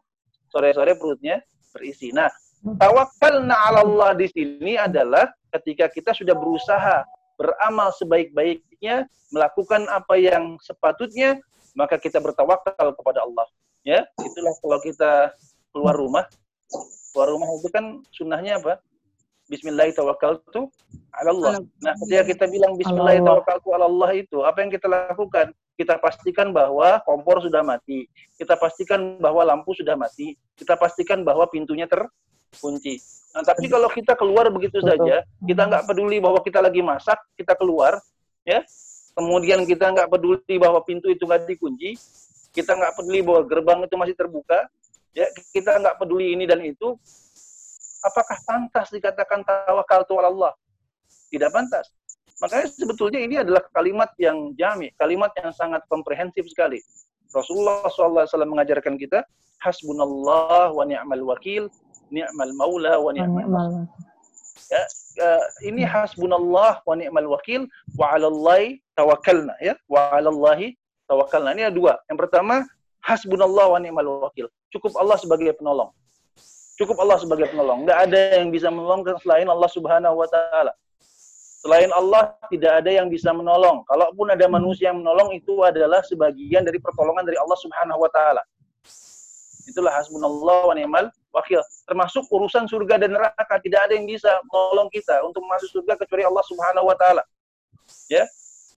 [0.54, 1.42] sore-sore perutnya
[1.74, 2.14] berisi.
[2.14, 2.30] Nah,
[2.78, 5.26] tawakalna 'ala Allah di sini adalah
[5.58, 7.02] ketika kita sudah berusaha
[7.34, 11.42] beramal sebaik-baiknya, melakukan apa yang sepatutnya,
[11.74, 13.50] maka kita bertawakal kepada Allah.
[13.82, 15.34] Ya, itulah kalau kita
[15.74, 16.30] keluar rumah.
[17.12, 18.78] Keluar rumah itu kan sunnahnya apa?
[19.50, 20.72] Bismillahirrahmanirrahim.
[21.14, 21.62] Allah.
[21.84, 25.52] Nah, ketika kita bilang Bismillahirrahmanirrahim itu, apa yang kita lakukan?
[25.74, 28.06] Kita pastikan bahwa kompor sudah mati.
[28.38, 30.38] Kita pastikan bahwa lampu sudah mati.
[30.54, 33.02] Kita pastikan bahwa pintunya terkunci.
[33.34, 37.58] Nah, tapi kalau kita keluar begitu saja, kita nggak peduli bahwa kita lagi masak, kita
[37.58, 37.98] keluar,
[38.46, 38.62] ya.
[39.18, 41.98] Kemudian kita nggak peduli bahwa pintu itu nggak dikunci,
[42.54, 44.70] kita nggak peduli bahwa gerbang itu masih terbuka,
[45.18, 46.94] ya kita nggak peduli ini dan itu,
[48.06, 50.54] apakah pantas dikatakan tawakal Allah?
[51.34, 51.90] Tidak pantas.
[52.42, 56.82] Makanya sebetulnya ini adalah kalimat yang jami, kalimat yang sangat komprehensif sekali.
[57.34, 59.26] Rasulullah SAW mengajarkan kita,
[59.62, 61.70] hasbunallah wa ni'mal wakil,
[62.14, 63.90] ni'mal maula wa ni'mal
[64.72, 64.84] Ya,
[65.22, 67.68] uh, ini hasbunallah wa ni'mal wakil
[67.98, 70.78] wa 'alallahi tawakkalna ya, wa 'alallahi
[71.10, 71.54] tawakkalna.
[71.58, 71.94] Ini ada dua.
[72.10, 72.66] Yang pertama,
[73.02, 74.50] hasbunallah wa ni'mal wakil.
[74.74, 75.94] Cukup Allah sebagai penolong.
[76.74, 77.86] Cukup Allah sebagai penolong.
[77.86, 80.74] Enggak ada yang bisa menolong selain Allah Subhanahu wa taala.
[81.64, 83.88] Selain Allah tidak ada yang bisa menolong.
[83.88, 88.44] Kalaupun ada manusia yang menolong itu adalah sebagian dari pertolongan dari Allah Subhanahu wa taala.
[89.64, 91.64] Itulah hasbunallah wa ni'mal wakil.
[91.88, 96.28] Termasuk urusan surga dan neraka tidak ada yang bisa menolong kita untuk masuk surga kecuali
[96.28, 97.24] Allah Subhanahu wa taala.
[98.12, 98.28] Ya.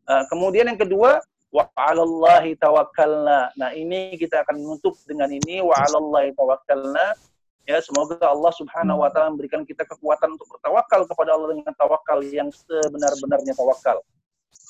[0.06, 1.18] Nah, kemudian yang kedua,
[1.50, 3.50] wa 'alallahi tawakkalna.
[3.58, 7.18] Nah, ini kita akan menutup dengan ini wa 'alallahi tawakkalna
[7.66, 12.22] Ya, semoga Allah Subhanahu wa taala memberikan kita kekuatan untuk bertawakal kepada Allah dengan tawakal
[12.22, 13.98] yang sebenar-benarnya tawakal.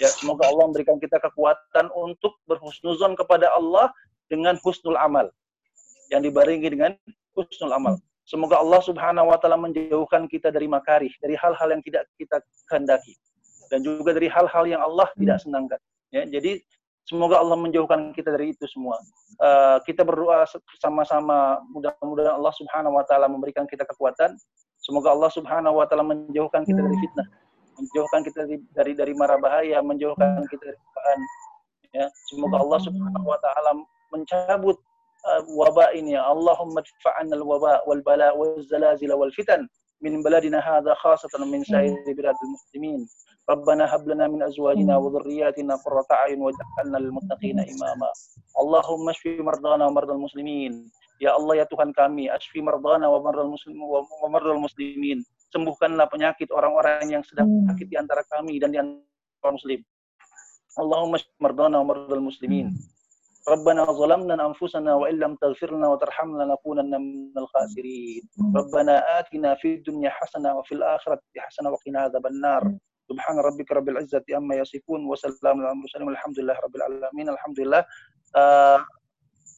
[0.01, 3.93] Ya, semoga Allah memberikan kita kekuatan untuk berhusnuzon kepada Allah
[4.33, 5.29] dengan husnul amal.
[6.09, 6.93] Yang dibarengi dengan
[7.37, 8.01] husnul amal.
[8.25, 13.13] Semoga Allah Subhanahu wa taala menjauhkan kita dari makarih, dari hal-hal yang tidak kita kehendaki
[13.71, 15.81] dan juga dari hal-hal yang Allah tidak senangkan.
[16.15, 16.63] Ya, jadi
[17.07, 18.99] Semoga Allah menjauhkan kita dari itu semua.
[19.39, 20.43] Uh, kita berdoa
[20.83, 24.35] sama-sama mudah-mudahan Allah Subhanahu wa taala memberikan kita kekuatan.
[24.83, 27.27] Semoga Allah Subhanahu wa taala menjauhkan kita dari fitnah,
[27.79, 31.19] menjauhkan kita dari dari, dari mara bahaya, menjauhkan kita dari kebaan.
[31.95, 33.71] Ya, semoga Allah Subhanahu wa taala
[34.11, 34.77] mencabut
[35.31, 36.19] uh, wabah ini.
[36.19, 36.27] Ya.
[36.27, 39.71] Allahumma dfa'anna al-waba wal bala wal zalazil wal fitan
[40.02, 43.04] min baladina hadha khasatan min sa'iri biladil muslimin.
[43.50, 48.10] ربنا هب لنا من ازواجنا وذرياتنا قرة اعين واجعلنا للمتقين اماما
[48.62, 50.74] اللهم اشف مرضانا ومرضى المسلمين
[51.22, 55.22] Ya Allah ya Tuhan kami, asfi mardana wa mardal muslim wa mardal muslimin.
[55.54, 59.86] Sembuhkanlah penyakit orang-orang yang sedang sakit di antara kami dan di antara muslim.
[60.82, 62.74] Allahumma asfi mardana wa mardal muslimin.
[63.46, 68.22] ربنا ظلمنا أنفسنا وإن لم تغفر لنا وترحمنا لنكونن من الخاسرين
[68.56, 72.64] ربنا آتنا في الدنيا حسنة وفي الآخرة حسنة وقنا عذاب النار
[73.12, 77.28] Subhana rabbika rabbil izzati amma yasifun wa salamun alal mursalin alhamdulillah rabbil alamin.
[77.28, 77.84] Alhamdulillah.
[78.32, 78.80] Uh,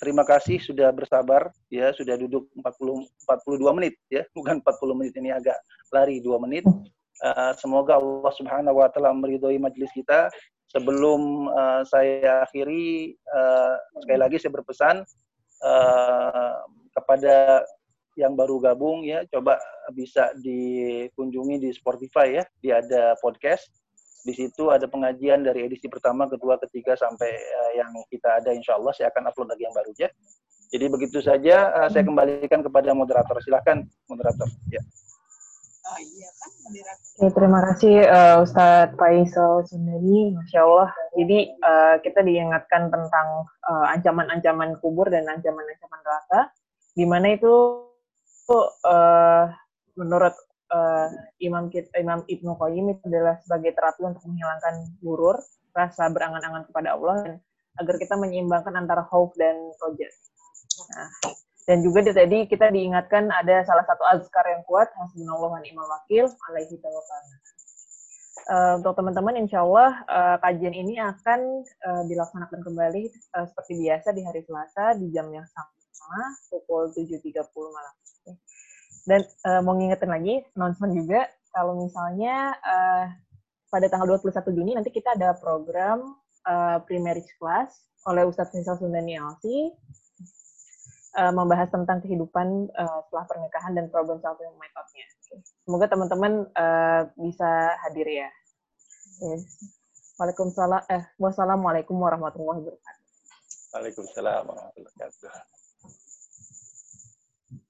[0.01, 5.29] terima kasih sudah bersabar ya, sudah duduk 40 42 menit ya, bukan 40 menit ini
[5.29, 5.53] agak
[5.93, 6.65] lari 2 menit.
[7.21, 10.33] Uh, semoga Allah Subhanahu wa taala meridhoi majelis kita.
[10.68, 15.00] Sebelum uh, saya akhiri uh, sekali lagi saya berpesan
[15.64, 16.54] uh,
[16.92, 17.64] kepada
[18.18, 19.56] yang baru gabung ya coba
[19.94, 23.72] bisa dikunjungi di Spotify ya dia ada podcast.
[24.26, 28.76] Di situ ada pengajian dari edisi pertama kedua ketiga sampai uh, yang kita ada insya
[28.76, 30.10] Allah saya akan upload lagi yang baru ya.
[30.68, 33.40] Jadi begitu saja uh, saya kembalikan kepada moderator.
[33.40, 34.52] Silahkan moderator.
[34.68, 34.84] Ya
[35.88, 36.50] Oh, iya kan,
[37.18, 40.90] Ya, terima kasih uh, Ustadz Faisal Sundari, Masya Allah.
[41.16, 43.48] Jadi uh, kita diingatkan tentang
[43.96, 46.52] ancaman-ancaman uh, kubur dan ancaman-ancaman neraka,
[46.92, 47.54] di mana itu
[48.52, 49.48] uh,
[49.96, 50.36] menurut
[50.70, 51.08] uh,
[51.40, 55.40] Imam Imam Ibnu Qayyim itu adalah sebagai terapi untuk menghilangkan burur,
[55.72, 57.34] rasa berangan-angan kepada Allah dan
[57.80, 60.08] agar kita menyeimbangkan antara khauf dan roja.
[60.92, 61.08] Nah,
[61.68, 66.24] dan juga tadi kita diingatkan ada salah satu azkar yang kuat, hasbunallah wa ni'mal wakil,
[66.48, 67.22] alaihi tawakal.
[68.48, 73.12] Uh, untuk teman-teman, insya Allah uh, kajian ini akan uh, dilaksanakan kembali
[73.44, 77.94] seperti biasa di hari Selasa di jam yang sama, pukul 7.30 malam.
[79.04, 83.04] Dan uh, mau ngingetin lagi, announcement juga, kalau misalnya uh,
[83.68, 86.16] pada tanggal 21 Juni nanti kita ada program
[86.48, 87.76] uh, pre-marriage class
[88.08, 89.68] oleh Ustadz Misal Sundani Alsi
[91.18, 95.06] uh, membahas tentang kehidupan uh, setelah pernikahan dan problem solving methodnya.
[95.66, 98.30] Semoga teman-teman uh, bisa hadir ya.
[100.18, 100.82] Waalaikumsalam.
[100.90, 103.02] Eh, wassalamualaikum warahmatullahi wabarakatuh.
[103.74, 105.67] Waalaikumsalam warahmatullahi wabarakatuh.